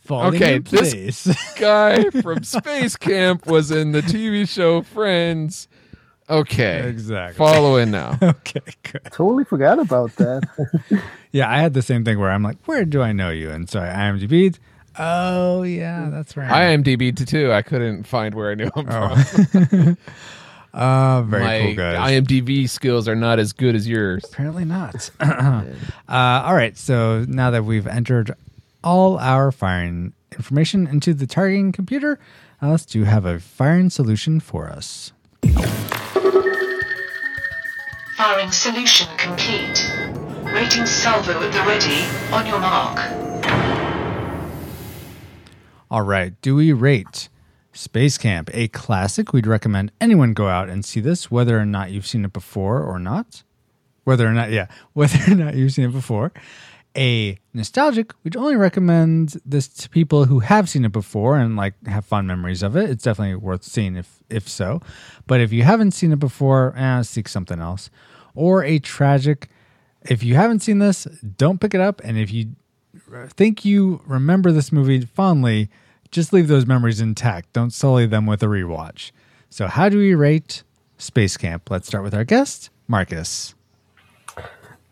[0.00, 5.66] falling Okay, in this- Guy from Space Camp was in the TV show Friends.
[6.30, 6.88] Okay.
[6.88, 7.36] Exactly.
[7.36, 8.18] Follow in now.
[8.22, 9.02] okay, good.
[9.12, 10.42] Totally forgot about that.
[11.32, 13.50] Yeah, I had the same thing where I'm like, where do I know you?
[13.50, 14.60] And so I IMDb'd.
[14.96, 16.48] Oh, yeah, that's right.
[16.48, 17.50] I IMDb too.
[17.50, 19.16] I couldn't find where I knew him Oh.
[19.16, 19.98] from.
[20.72, 22.10] Uh, very My cool, guys.
[22.12, 24.24] IMDb skills are not as good as yours.
[24.32, 25.10] Apparently not.
[25.20, 25.64] uh,
[26.08, 26.76] all right.
[26.78, 28.30] So now that we've entered
[28.84, 32.20] all our firing information into the targeting computer,
[32.62, 35.10] uh, let's do have a firing solution for us.
[38.16, 39.92] Firing solution complete.
[40.44, 42.04] Rating salvo at the ready.
[42.32, 42.98] On your mark.
[45.90, 46.40] All right.
[46.40, 47.28] Do we rate
[47.72, 49.32] Space Camp a classic?
[49.32, 52.82] We'd recommend anyone go out and see this, whether or not you've seen it before
[52.82, 53.42] or not.
[54.04, 56.32] Whether or not, yeah, whether or not you've seen it before.
[56.96, 61.74] A nostalgic, we'd only recommend this to people who have seen it before and like
[61.86, 62.88] have fond memories of it.
[62.88, 64.80] It's definitely worth seeing if if so.
[65.26, 67.90] But if you haven't seen it before, eh, seek something else.
[68.36, 69.48] Or a tragic,
[70.02, 71.04] if you haven't seen this,
[71.36, 72.00] don't pick it up.
[72.04, 72.54] And if you
[73.28, 75.70] think you remember this movie fondly,
[76.10, 77.52] just leave those memories intact.
[77.52, 79.10] Don't sully them with a rewatch.
[79.50, 80.62] So, how do we rate
[80.98, 81.70] Space Camp?
[81.70, 83.54] Let's start with our guest, Marcus.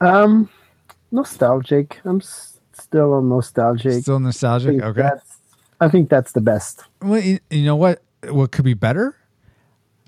[0.00, 0.48] Um,
[1.12, 2.00] nostalgic.
[2.04, 4.02] I'm s- still on nostalgic.
[4.02, 4.70] Still I nostalgic?
[4.70, 5.02] think Okay.
[5.02, 5.36] That's,
[5.80, 6.82] I think that's the best.
[7.00, 8.02] Well, you, you know what?
[8.28, 9.16] What could be better?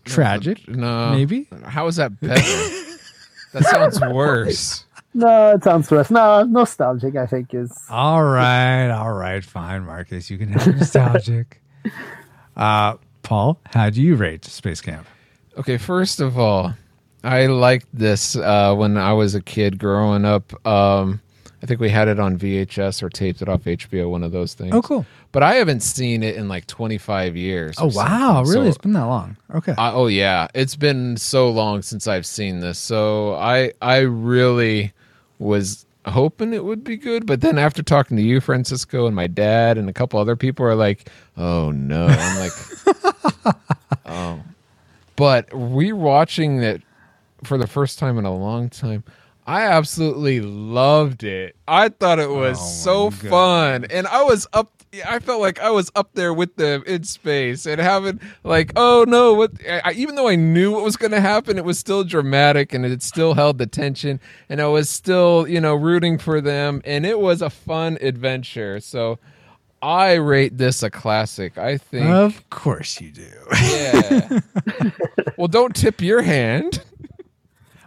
[0.05, 1.11] Tragic, No.
[1.13, 1.49] maybe.
[1.65, 2.35] How is that better?
[3.55, 4.85] that sounds worse.
[5.15, 6.11] No, it sounds worse.
[6.11, 7.17] No, nostalgic.
[7.17, 10.29] I think is All right, all right, fine, Marcus.
[10.29, 11.63] You can have nostalgic.
[12.57, 15.07] uh, Paul, how do you rate Space Camp?
[15.57, 16.75] Okay, first of all,
[17.25, 20.67] I liked this uh, when I was a kid growing up.
[20.67, 21.21] Um,
[21.63, 24.53] I think we had it on VHS or taped it off HBO, one of those
[24.53, 24.75] things.
[24.75, 25.07] Oh, cool.
[25.33, 27.77] But I haven't seen it in like 25 years.
[27.79, 27.95] Oh or wow,
[28.45, 28.53] something.
[28.53, 28.67] really?
[28.67, 29.39] So it's been that long.
[29.55, 29.75] Okay.
[29.79, 32.79] I, oh yeah, it's been so long since I've seen this.
[32.79, 34.93] So I I really
[35.39, 39.27] was hoping it would be good, but then after talking to you, Francisco, and my
[39.27, 41.09] dad, and a couple other people are like,
[41.39, 43.57] "Oh no!" I'm like,
[44.07, 44.41] "Oh."
[45.17, 46.83] But rewatching it
[47.45, 49.05] for the first time in a long time.
[49.47, 51.55] I absolutely loved it.
[51.69, 53.31] I thought it was Oh so God.
[53.31, 54.71] fun, and I was up.
[55.07, 59.05] I felt like I was up there with them in space, and having like, oh
[59.07, 59.51] no, what?
[59.69, 62.87] I, even though I knew what was going to happen, it was still dramatic, and
[62.87, 64.19] it still held the tension,
[64.49, 68.81] and I was still, you know, rooting for them, and it was a fun adventure.
[68.81, 69.19] So,
[69.83, 71.59] I rate this a classic.
[71.59, 73.31] I think, Of course you do.
[73.63, 74.39] yeah.
[75.37, 76.83] well, don't tip your hand.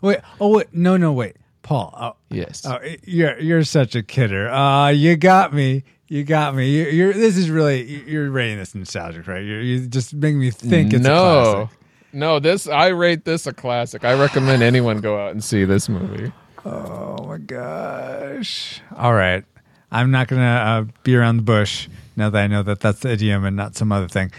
[0.02, 0.20] Wait.
[0.40, 0.68] Oh wait.
[0.74, 0.98] No.
[0.98, 1.14] No.
[1.14, 1.36] Wait.
[1.64, 1.94] Paul.
[2.00, 2.66] Oh, Yes.
[2.66, 4.50] oh, you're you're such a kidder.
[4.50, 5.84] Uh you got me.
[6.08, 6.70] You got me.
[6.74, 9.44] You're, you're this is really you're rating this nostalgic, right?
[9.44, 11.54] You're, you just make me think it's a no.
[11.66, 11.78] classic.
[12.14, 14.06] No, this I rate this a classic.
[14.06, 16.32] I recommend anyone go out and see this movie.
[16.66, 18.82] Oh my gosh.
[18.96, 19.44] All right.
[19.92, 23.12] I'm not gonna uh, be around the bush now that I know that that's the
[23.12, 24.32] idiom and not some other thing.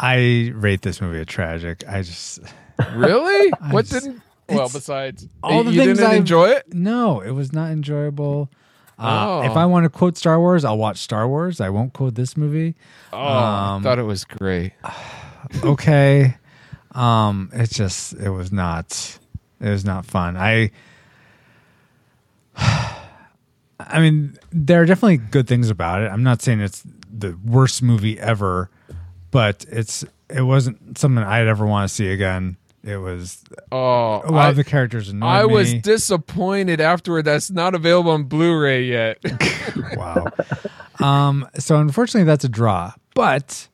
[0.00, 1.82] I rate this movie a tragic.
[1.88, 2.40] I just
[2.94, 3.50] Really?
[3.70, 4.22] what just- didn't?
[4.48, 6.72] Well, besides all the you things didn't I've- enjoy it.
[6.72, 8.50] No, it was not enjoyable.
[8.98, 9.42] Uh, Oh.
[9.50, 11.60] If I want to quote Star Wars, I'll watch Star Wars.
[11.60, 12.74] I won't quote this movie.
[13.12, 14.72] Oh, Um, I thought it was great.
[15.62, 16.36] Okay,
[16.92, 19.18] um, it's just it was not
[19.60, 20.36] it was not fun.
[20.36, 20.72] I
[22.58, 26.10] I mean, there are definitely good things about it.
[26.10, 28.68] I'm not saying it's the worst movie ever,
[29.30, 32.56] but it's it wasn't something I'd ever want to see again.
[32.84, 37.24] It was Oh, a lot I, of the characters I was disappointed afterward.
[37.24, 39.18] That's not available on Blu-ray yet.
[39.96, 40.26] wow.
[41.00, 42.92] Um, so unfortunately, that's a draw.
[43.14, 43.68] But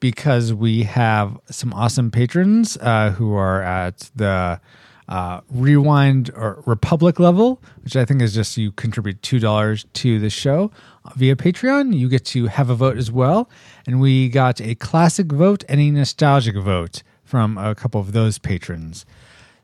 [0.00, 4.60] because we have some awesome patrons uh, who are at the
[5.08, 10.18] uh, Rewind or Republic level, which I think is just you contribute two dollars to
[10.18, 10.70] the show
[11.16, 13.50] via Patreon, you get to have a vote as well.
[13.86, 17.02] And we got a classic vote and a nostalgic vote
[17.32, 19.06] from a couple of those patrons.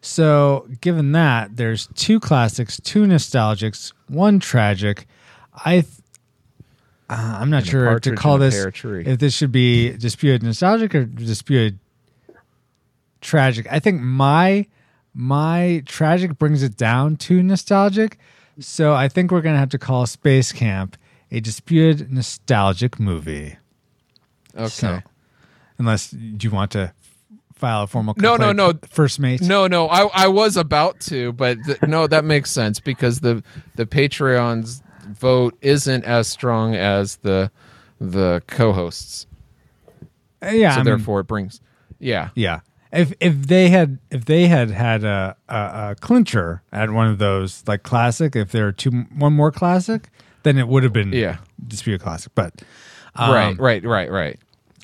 [0.00, 5.06] So, given that, there's two classics, two nostalgics, one tragic.
[5.66, 5.86] I th-
[7.10, 8.54] Uh, I'm not And sure to call this
[9.06, 11.78] if this should be disputed nostalgic or disputed
[13.20, 13.66] tragic.
[13.70, 14.66] I think my
[15.14, 18.18] my tragic brings it down to nostalgic.
[18.60, 20.96] So I think we're gonna have to call Space Camp
[21.30, 23.56] a disputed nostalgic movie.
[24.56, 24.68] Okay.
[24.68, 25.00] So,
[25.78, 26.92] unless do you want to
[27.58, 28.72] file a formal No, no, no.
[28.90, 29.40] first mate.
[29.42, 33.42] No, no, I I was about to, but th- no, that makes sense because the
[33.76, 37.50] the Patreon's vote isn't as strong as the
[38.00, 39.26] the co-hosts.
[40.42, 41.60] Uh, yeah, so I mean, therefore it brings
[41.98, 42.30] yeah.
[42.34, 42.60] Yeah.
[42.92, 45.56] If if they had if they had had a, a,
[45.90, 50.08] a clincher at one of those like classic, if there are two one more classic,
[50.44, 51.38] then it would have been Yeah.
[51.66, 52.32] disputed classic.
[52.34, 52.62] But
[53.16, 54.38] um, right, right, right, right.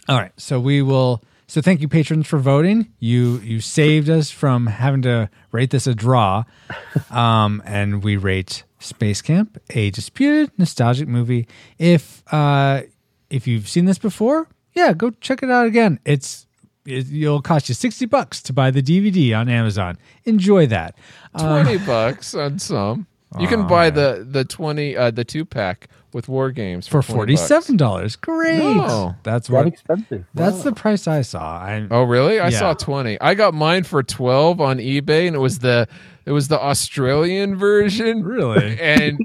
[0.09, 1.23] all right, so we will.
[1.47, 2.93] So thank you patrons for voting.
[2.99, 6.45] You you saved us from having to rate this a draw,
[7.11, 11.47] um, and we rate Space Camp a disputed nostalgic movie.
[11.79, 12.83] If uh,
[13.31, 16.01] if you've seen this before, yeah, go check it out again.
[16.05, 16.47] It's
[16.87, 19.99] it, it'll cost you sixty bucks to buy the DVD on Amazon.
[20.25, 20.97] Enjoy that.
[21.35, 23.07] Uh, Twenty bucks on some.
[23.39, 27.13] You can buy the the twenty uh, the two pack with war games for for,
[27.13, 27.49] 20 forty bucks.
[27.49, 28.17] seven dollars.
[28.17, 28.59] Great.
[28.59, 29.15] No.
[29.25, 29.67] That's That what.
[29.67, 30.25] expensive.
[30.33, 30.63] That's Wow.
[30.63, 31.59] the price I saw.
[31.59, 32.41] I Oh really?
[32.41, 32.59] I Yeah.
[32.59, 33.21] saw twenty.
[33.21, 35.87] I got mine for twelve on eBay, and it was the
[36.25, 38.23] it was the Australian version.
[38.25, 38.79] Really?
[38.81, 39.19] and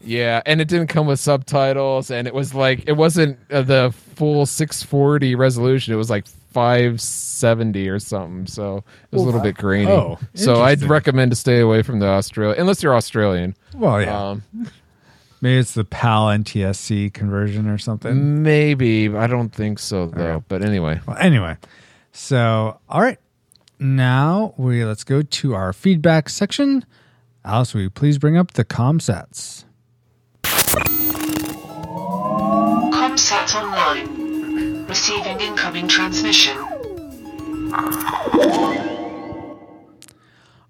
[0.00, 3.94] yeah, and it didn't come with subtitles, and it was like it wasn't uh, the
[4.16, 5.94] full six forty resolution.
[5.94, 8.46] It was like five seventy or something.
[8.46, 9.90] So it was a little bit grainy.
[9.90, 13.54] Oh, so I'd recommend to stay away from the Australia unless you're Australian.
[13.74, 14.30] well, yeah.
[14.30, 14.42] Um,
[15.44, 18.42] Maybe it's the PAL NTSC conversion or something.
[18.42, 20.24] maybe I don't think so though.
[20.36, 20.44] Okay.
[20.48, 21.58] But anyway, Well, anyway,
[22.12, 23.18] so all right,
[23.78, 26.86] now we let's go to our feedback section.
[27.44, 29.66] Alice, will you please bring up the com sets?
[32.94, 34.86] Comsat online.
[34.86, 36.56] Receiving incoming transmission.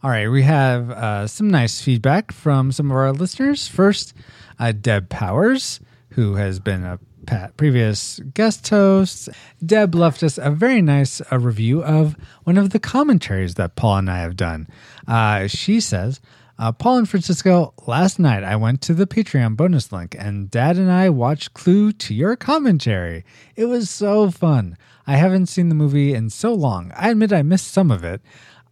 [0.05, 3.66] All right, we have uh, some nice feedback from some of our listeners.
[3.66, 4.12] First,
[4.59, 5.80] uh, Deb Powers,
[6.11, 9.30] who has been a pa- previous guest host.
[9.64, 13.96] Deb left us a very nice uh, review of one of the commentaries that Paul
[13.96, 14.68] and I have done.
[15.09, 16.20] Uh, she says,
[16.59, 20.76] uh, Paul and Francisco, last night I went to the Patreon bonus link and Dad
[20.76, 23.24] and I watched Clue to your commentary.
[23.57, 24.76] It was so fun.
[25.07, 26.92] I haven't seen the movie in so long.
[26.94, 28.20] I admit I missed some of it.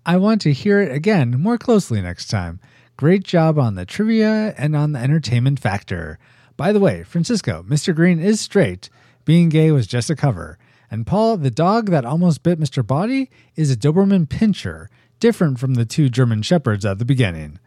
[0.04, 2.58] I want to hear it again more closely next time.
[2.96, 6.18] Great job on the trivia and on the entertainment factor.
[6.56, 7.94] By the way, Francisco, Mr.
[7.94, 8.90] Green is straight.
[9.24, 10.58] Being gay was just a cover.
[10.90, 12.84] And Paul, the dog that almost bit Mr.
[12.84, 14.88] Body, is a Doberman Pinscher,
[15.20, 17.60] different from the two German Shepherds at the beginning.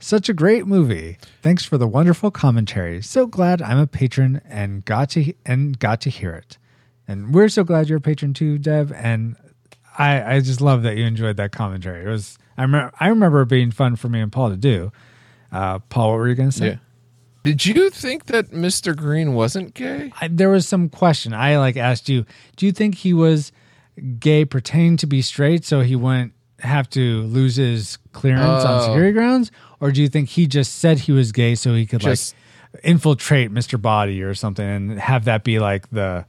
[0.00, 1.18] Such a great movie.
[1.40, 3.00] Thanks for the wonderful commentary.
[3.00, 6.58] So glad I'm a patron and got to and got to hear it.
[7.08, 9.36] And we're so glad you're a patron too, Deb, And
[9.98, 12.04] I, I just love that you enjoyed that commentary.
[12.04, 14.92] It was I remember I remember it being fun for me and Paul to do.
[15.52, 16.66] Uh, Paul, what were you going to say?
[16.66, 16.76] yeah.
[17.44, 18.94] Did you think that Mr.
[18.96, 20.12] Green wasn't gay?
[20.20, 21.32] I, there was some question.
[21.32, 22.26] I like asked you,
[22.56, 23.52] do you think he was
[24.18, 28.84] gay pretending to be straight so he wouldn't have to lose his clearance on Oh.
[28.86, 29.52] security grounds?
[29.80, 32.34] Or do you think he just said he was gay so he could Just-
[32.74, 33.80] like infiltrate Mr.
[33.80, 36.26] Body or something and have that be like the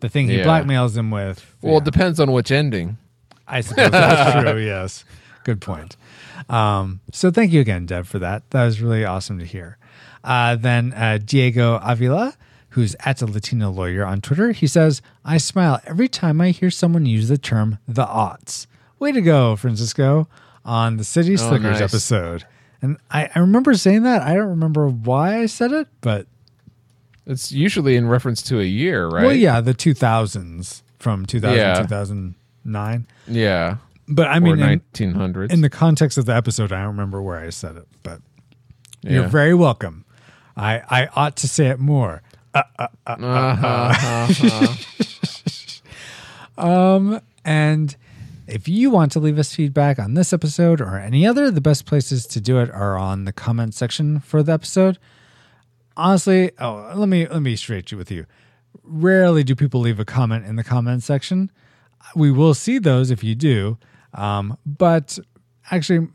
[0.00, 0.44] the thing he Yeah.
[0.44, 1.44] blackmails him with?
[1.62, 1.78] Well, Yeah.
[1.78, 2.96] it depends on which ending.
[3.46, 4.58] I suppose that's true.
[4.60, 5.04] Yes,
[5.44, 5.96] good point.
[6.48, 8.48] Um, so thank you again, Deb, for that.
[8.50, 9.76] That was really awesome to hear.
[10.24, 12.34] Uh, then uh, Diego Avila,
[12.70, 16.70] who's at a Latino lawyer on Twitter, he says, "I smile every time I hear
[16.70, 18.66] someone use the term the aughts.
[18.98, 20.28] Way to go, Francisco,
[20.64, 21.92] on the City Slickers nice.
[21.92, 22.44] episode."
[22.82, 24.22] And I, I remember saying that.
[24.22, 26.26] I don't remember why I said it, but
[27.28, 29.24] It's usually in reference to a year, right?
[29.26, 31.82] well, yeah, the 2000s from 2000 Yeah.
[31.82, 33.06] 2009.
[33.28, 33.76] Yeah.
[34.08, 35.52] But I mean, in, 1900s.
[35.52, 38.20] in the context of the episode, I don't remember where I said it, but
[39.02, 40.06] you're very welcome.
[40.56, 42.22] I, I ought to say it more.
[42.54, 43.94] Uh, uh, uh, uh-huh.
[43.94, 44.74] uh-huh.
[46.58, 47.94] Um, and
[48.48, 51.86] if you want to leave us feedback on this episode or any other, the best
[51.86, 54.98] places to do it are on the comment section for the episode.
[55.98, 58.24] Honestly, oh, let me let me be you with you.
[58.84, 61.50] Rarely do people leave a comment in the comment section.
[62.14, 63.78] We will see those if you do,
[64.14, 65.18] um, but
[65.70, 66.08] actually,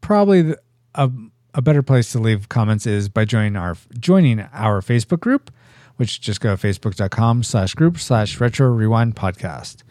[0.00, 0.54] probably
[0.94, 1.10] a
[1.52, 5.50] a better place to leave comments is by joining our joining our Facebook group,
[5.96, 9.82] which just go to facebook.com slash group slash retro rewind podcast.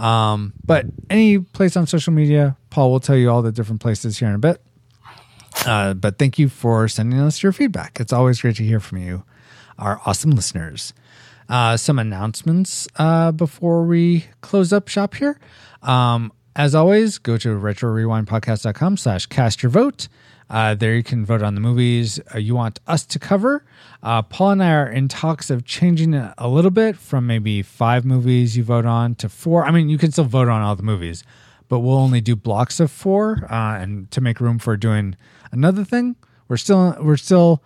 [0.00, 4.18] Um, but any place on social media, Paul will tell you all the different places
[4.18, 4.62] here in a bit.
[5.66, 8.00] Uh, but thank you for sending us your feedback.
[8.00, 9.24] It's always great to hear from you.
[9.78, 10.92] our awesome listeners.
[11.48, 15.38] Uh, some announcements uh, before we close up shop here.
[15.82, 20.08] Um, as always, go to retrorewindpodcast.com slash cast your vote.
[20.48, 23.64] Uh, there you can vote on the movies uh, you want us to cover.
[24.02, 27.62] Uh, Paul and I are in talks of changing it a little bit from maybe
[27.62, 29.64] five movies you vote on to four.
[29.64, 31.22] I mean, you can still vote on all the movies,
[31.68, 35.14] but we'll only do blocks of four, uh, and to make room for doing
[35.52, 36.16] another thing.
[36.48, 37.62] We're still we're still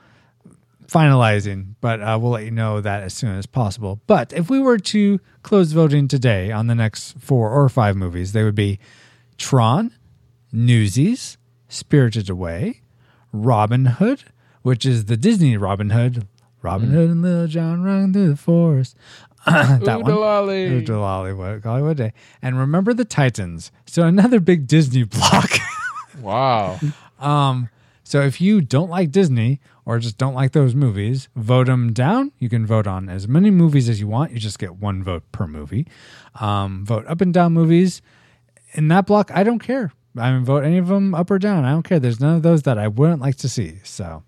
[0.86, 4.00] finalizing, but uh, we'll let you know that as soon as possible.
[4.06, 8.32] But if we were to close voting today on the next four or five movies,
[8.32, 8.78] they would be
[9.38, 9.92] Tron,
[10.52, 12.82] Newsies, Spirited Away,
[13.32, 14.24] Robin Hood,
[14.62, 16.26] which is the Disney Robin Hood,
[16.62, 18.96] Robin Hood and Little John running through the forest.
[19.46, 20.04] that one.
[20.04, 20.82] Oodalali.
[20.82, 22.12] Oodalali, what Hollywood Day.
[22.40, 23.70] And remember the Titans.
[23.86, 25.50] So another big Disney block.
[26.20, 26.78] Wow.
[27.18, 27.68] Um,
[28.04, 32.32] so if you don't like Disney or just don't like those movies, vote them down.
[32.38, 34.32] You can vote on as many movies as you want.
[34.32, 35.86] You just get one vote per movie.
[36.38, 38.02] Um, vote up and down movies.
[38.74, 39.92] In that block, I don't care.
[40.16, 41.64] I mean, vote any of them up or down.
[41.64, 41.98] I don't care.
[41.98, 43.78] There's none of those that I wouldn't like to see.
[43.84, 44.22] So,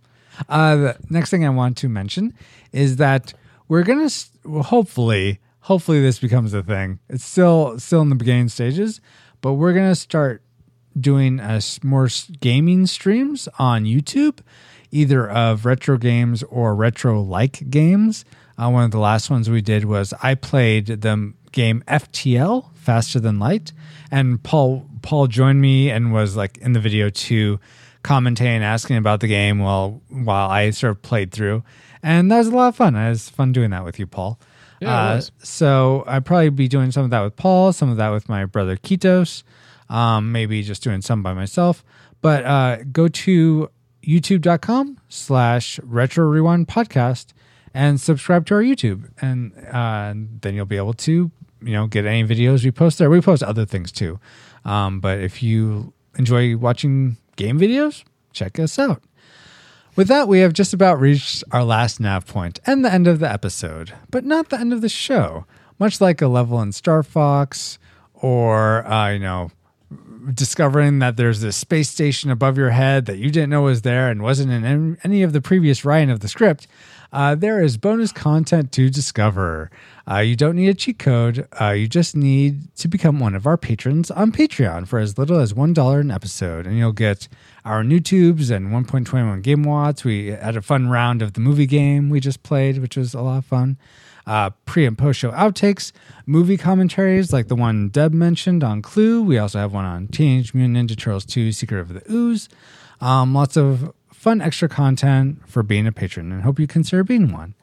[0.48, 2.34] uh, the next thing I want to mention
[2.72, 3.34] is that
[3.68, 4.08] we're gonna
[4.62, 6.98] hopefully, hopefully this becomes a thing.
[7.08, 9.00] It's still still in the beginning stages,
[9.42, 10.42] but we're gonna start
[10.98, 12.08] doing uh, more
[12.40, 14.38] gaming streams on YouTube,
[14.90, 18.24] either of retro games or retro like games.
[18.58, 23.20] Uh, one of the last ones we did was I played the game FTL, Faster
[23.20, 23.72] Than Light,
[24.10, 27.60] and Paul Paul joined me and was like in the video too,
[28.02, 31.62] commentating, asking about the game while while I sort of played through,
[32.02, 32.94] and that was a lot of fun.
[32.96, 34.38] It was fun doing that with you, Paul.
[34.80, 38.10] Yeah, Uh, so I'd probably be doing some of that with Paul, some of that
[38.10, 39.42] with my brother Kitos,
[39.88, 41.84] um, maybe just doing some by myself.
[42.20, 43.70] But uh, go to
[44.02, 47.26] youtube.com slash retro rewind podcast
[47.74, 49.10] and subscribe to our YouTube.
[49.20, 51.30] And uh, then you'll be able to,
[51.60, 53.10] you know, get any videos we post there.
[53.10, 54.18] We post other things too.
[54.64, 59.02] Um, but if you enjoy watching game videos, check us out.
[59.94, 63.18] With that, we have just about reached our last nav point and the end of
[63.18, 65.46] the episode, but not the end of the show.
[65.78, 67.78] Much like a level in Star Fox
[68.14, 69.50] or, uh, you know,
[70.34, 74.10] discovering that there's this space station above your head that you didn't know was there
[74.10, 76.66] and wasn't in any- of the previous writing of the script,
[77.12, 79.70] uh, there is bonus content to discover.
[80.10, 81.48] Uh, you don't need a cheat code.
[81.60, 85.38] Uh, you just need to become one of our patrons on Patreon for as little
[85.38, 86.66] as $1 an episode.
[86.66, 87.28] And you'll get
[87.64, 90.04] our new tubes and 1.21 game watts.
[90.04, 93.22] We had a fun round of the movie game we just played, which was a
[93.22, 93.78] lot of fun
[94.26, 95.92] uh, pre and post show outtakes,
[96.26, 99.22] movie commentaries like the one Deb mentioned on Clue.
[99.22, 102.48] We also have one on Teenage Mutant Ninja Turtles 2 Secret of the Ooze.
[103.00, 107.32] Um, lots of fun extra content for being a patron and hope you consider being
[107.32, 107.54] one.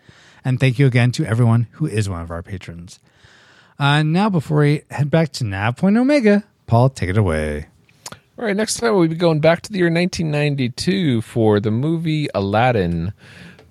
[0.45, 2.99] And thank you again to everyone who is one of our patrons.
[3.79, 7.67] Uh, now, before we head back to Nav Point Omega, Paul, take it away.
[8.37, 12.27] All right, next time we'll be going back to the year 1992 for the movie
[12.33, 13.13] Aladdin.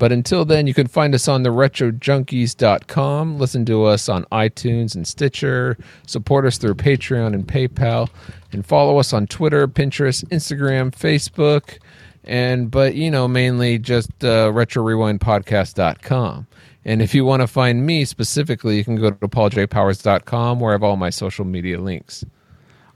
[0.03, 4.97] But until then, you can find us on the retrojunkies.com, listen to us on iTunes
[4.97, 5.79] and Stitcher,
[6.09, 8.09] support us through Patreon and PayPal,
[8.51, 11.79] and follow us on Twitter, Pinterest, Instagram, Facebook,
[12.25, 16.49] and but you know, mainly just uh, retrorewindpodcast.com.
[16.85, 20.75] And if you want to find me specifically, you can go to pauljpowers.com where I
[20.75, 22.25] have all my social media links.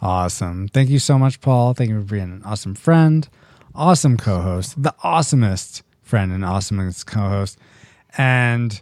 [0.02, 0.66] Awesome.
[0.66, 1.72] Thank you so much, Paul.
[1.72, 3.28] Thank you for being an awesome friend,
[3.76, 7.58] awesome co host, the awesomest friend and awesome co host,
[8.16, 8.80] and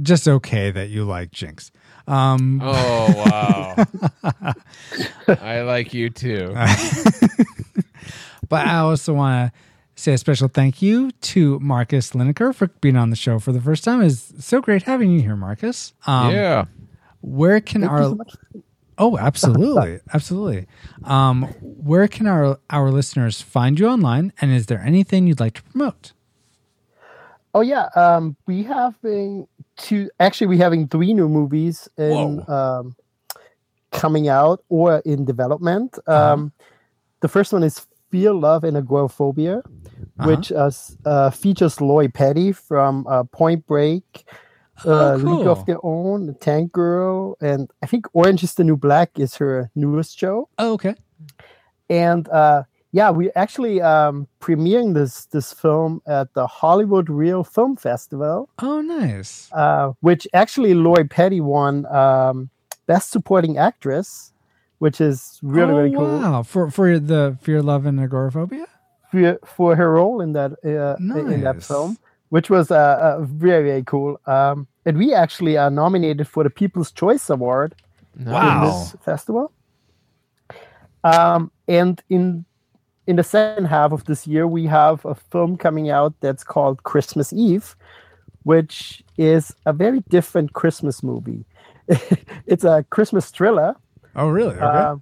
[0.00, 1.72] just okay that you like Jinx.
[2.06, 4.54] Um, Oh wow!
[5.40, 6.54] I like you too.
[8.48, 9.58] but I also want to
[9.94, 13.60] say a special thank you to Marcus Lineker for being on the show for the
[13.60, 14.00] first time.
[14.02, 15.92] It's so great having you here, Marcus.
[16.06, 16.66] Um, yeah.
[17.20, 18.18] Where can Thank our so.
[18.96, 20.66] Oh, absolutely, absolutely.
[21.04, 24.32] Um, where can our our listeners find you online?
[24.40, 26.12] And is there anything you'd like to promote?
[27.54, 29.46] Oh yeah, um, we having
[29.76, 30.10] two.
[30.20, 32.94] Actually, we having three new movies in um,
[33.92, 35.98] coming out or in development.
[36.06, 36.52] Um,
[37.20, 39.62] The first one is Fear, Love, and Agoraphobia,
[40.24, 40.70] which uh,
[41.04, 44.24] uh, features Lori Petty from uh, Point Break,
[44.84, 49.18] uh, League of Their Own, Tank Girl, and I think Orange is the New Black
[49.18, 50.48] is her newest show.
[50.58, 50.94] Oh, okay.
[51.90, 57.76] and uh, yeah, we're actually um, premiering this this film at the Hollywood Reel Film
[57.76, 59.50] Festival, Oh, nice.
[59.52, 62.48] uh, which actually Lori Petty won um,
[62.86, 64.32] Best Supporting Actress,
[64.78, 68.66] which is really oh, really cool Wow, for for the fear, love, and agoraphobia.
[69.10, 71.98] for, for her role in that uh, in that film.
[72.30, 74.20] which was uh, uh, very very cool.
[74.26, 77.74] Um, and we actually are nominated for the People's Choice Award
[78.18, 78.24] in
[78.64, 79.52] this festival.
[81.04, 82.44] Um, and in
[83.08, 86.82] in the second half of this year, we have a film coming out that's called
[86.82, 87.74] Christmas Eve,
[88.44, 91.44] which is a very different Christmas movie.
[92.46, 93.74] it's a Christmas thriller
[94.14, 94.54] Oh, really?
[94.56, 94.60] Okay.
[94.64, 94.96] uh,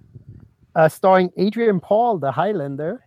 [0.75, 3.03] uh, starring Adrian Paul, the Highlander,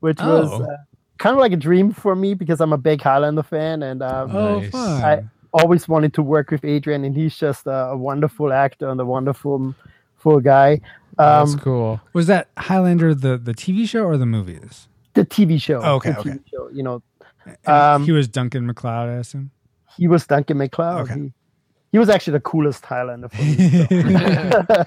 [0.00, 0.64] which was Oh.
[0.64, 0.76] uh,
[1.18, 4.34] kind of like a dream for me because I'm a big Highlander fan and um,
[4.34, 4.74] oh, nice.
[4.74, 5.22] I
[5.52, 9.04] always wanted to work with Adrian, and he's just a, a wonderful actor and a
[9.06, 9.74] wonderful
[10.16, 10.80] full guy.
[11.18, 12.00] That's Um, cool.
[12.12, 14.88] was that Highlander the the TV show or the movies?
[15.14, 15.80] the TV show.
[15.82, 16.30] Oh, okay, the okay.
[16.30, 17.02] TV show, you know,
[17.66, 19.50] Um, he was Duncan MacLeod, I assume.
[19.96, 21.02] he was Duncan MacLeod.
[21.10, 21.20] Okay.
[21.20, 21.32] He,
[21.92, 24.86] he was actually the coolest Highlander for me.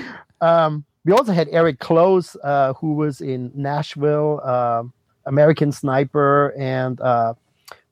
[0.40, 4.92] um, we also had Eric Close, uh, who was in Nashville, um
[5.26, 7.32] American Sniper, and uh,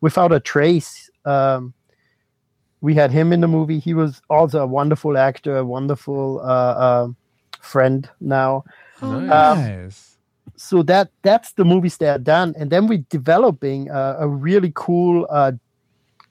[0.03, 1.11] Without a Trace.
[1.25, 1.73] Um,
[2.83, 3.79] we had him in the movie.
[3.79, 6.45] He was also a wonderful actor, a wonderful uh,
[6.87, 7.09] uh,
[7.63, 8.65] friend now.
[9.01, 9.59] Oh, Nice.
[9.59, 10.09] nice.
[10.57, 14.71] So that that's the movies they are done, and then we're developing a, a really
[14.75, 15.53] cool uh,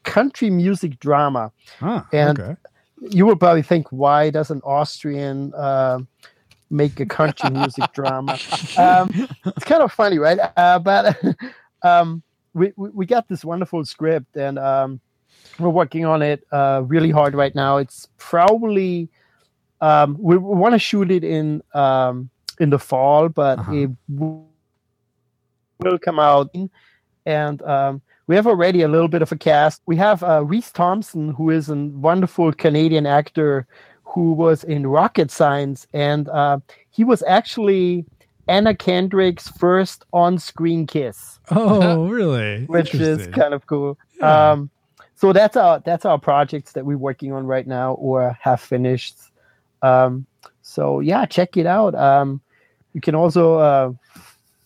[0.04, 1.52] country music drama.
[1.80, 2.56] Huh, And- okay.
[3.10, 6.00] you will probably think, why does an Austrian uh,
[6.70, 8.38] make a country music drama?
[8.78, 9.10] Um,
[9.46, 10.38] it's kind of funny, right?
[10.56, 11.18] Uh, but
[11.84, 12.22] um,
[12.54, 15.00] we, we we got this wonderful script, and um,
[15.60, 17.78] we're working on it uh, really hard right now.
[17.78, 19.10] It's probably
[19.82, 22.30] um, we, we want to shoot it in um,
[22.60, 23.74] in the fall, but Uh-huh.
[23.74, 24.46] it w-
[25.80, 26.50] will come out,
[27.26, 29.82] and um, we have already a little bit of a cast.
[29.88, 33.66] We have uh, Reece Thompson, who is a wonderful Canadian actor
[34.04, 36.60] who was in Rocket Science, and uh,
[36.92, 38.06] he was actually
[38.48, 42.66] Anna Kendrick's first on-screen kiss, Oh, really?
[42.66, 43.98] which is kind of cool.
[44.20, 44.52] Yeah.
[44.52, 44.70] Um,
[45.16, 49.16] so that's our that's our projects that we're working on right now or have finished.
[49.82, 50.26] Um,
[50.62, 51.96] so yeah, check it out.
[51.96, 52.42] Um,
[52.94, 53.94] you can also uh,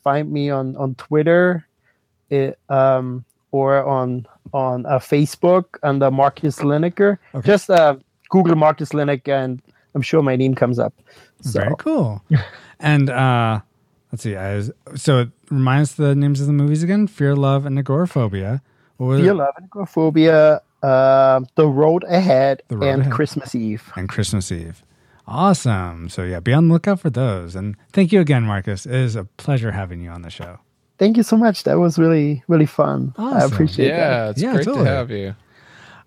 [0.03, 1.67] find me on on Twitter,
[2.29, 7.17] it, um, or on on uh, Facebook under Marcus Lineker.
[7.33, 7.45] Okay.
[7.45, 7.97] Just uh,
[8.29, 9.61] Google Marcus Lineker, and
[9.93, 10.93] I'm sure my name comes up.
[11.41, 12.23] So Very cool.
[12.79, 13.61] and uh
[14.11, 14.35] let's see.
[14.35, 17.77] I was, so it reminds us the names of the movies again: Fear, Love, and
[17.77, 18.61] Agoraphobia.
[18.97, 19.33] Fear, it?
[19.33, 23.13] Love, and Agoraphobia, uh, The Road Ahead, The Road and Ahead.
[23.13, 23.91] Christmas Eve.
[23.95, 24.81] And Christmas Eve.
[25.27, 26.09] Awesome.
[26.09, 27.55] So yeah, be on the lookout for those.
[27.55, 28.85] And thank you again, Marcus.
[28.85, 30.59] It is a pleasure having you on the show.
[30.97, 31.63] Thank you so much.
[31.63, 33.13] That was really, really fun.
[33.17, 33.53] I Awesome.
[33.53, 33.97] appreciate that.
[33.97, 34.85] Yeah, it's Yeah, great totally.
[34.85, 35.35] to have you.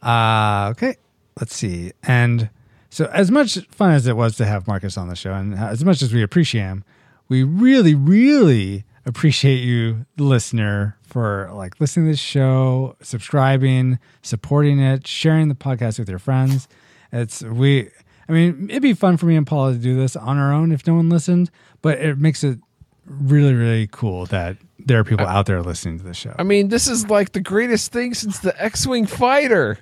[0.03, 0.97] Uh, okay.
[1.39, 1.93] Let's see.
[2.05, 2.49] And
[2.91, 5.85] so, as much fun as it was to have Marcus on the show, and as
[5.85, 6.85] much as we appreciate him,
[7.29, 14.79] we really, really appreciate you, the listener, for like listening to this show, subscribing, supporting
[14.81, 16.66] it, sharing the podcast with your friends.
[17.12, 17.91] It's we.
[18.29, 20.72] I mean, it'd be fun for me and Paula to do this on our own
[20.72, 21.51] if no one listened,
[21.81, 22.59] but it makes it
[23.07, 26.35] really, really cool that there are people out there listening to the show.
[26.39, 29.79] I mean, this is like the greatest thing since the X-wing fighter.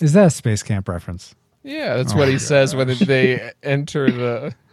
[0.00, 1.34] Is that a space camp reference?
[1.62, 4.54] Yeah, that's oh what he says when they enter the.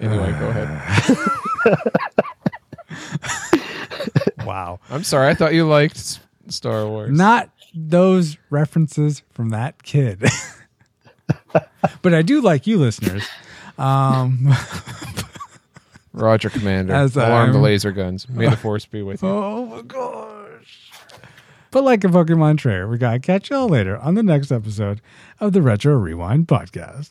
[0.00, 1.90] Anyway, go ahead.
[4.48, 4.80] Wow.
[4.88, 5.28] I'm sorry.
[5.28, 7.10] I thought you liked Star Wars.
[7.10, 10.24] Not those references from that kid.
[12.02, 13.26] but I do like you listeners.
[13.78, 14.48] Um,
[16.12, 16.92] Roger, Commander.
[16.94, 18.28] As Alarm the I'm- laser guns.
[18.28, 19.28] May the force be with you.
[19.28, 20.90] oh my gosh.
[21.70, 25.00] But like a Pokemon trainer, we got to catch y'all later on the next episode
[25.38, 27.10] of the Retro Rewind podcast.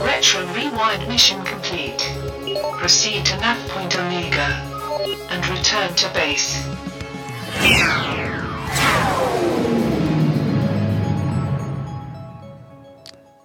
[0.00, 1.98] Retro Rewind mission complete.
[2.78, 4.46] Proceed to nav point Omega
[5.30, 6.66] and return to base.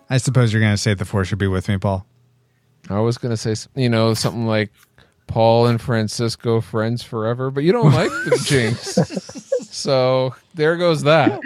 [0.09, 2.05] I suppose you're going to say the force should be with me, Paul.
[2.89, 4.69] I was gonna say, you know, something like
[5.27, 8.95] Paul and Francisco friends forever, but you don't like the Jinx,
[9.69, 11.39] so there goes that.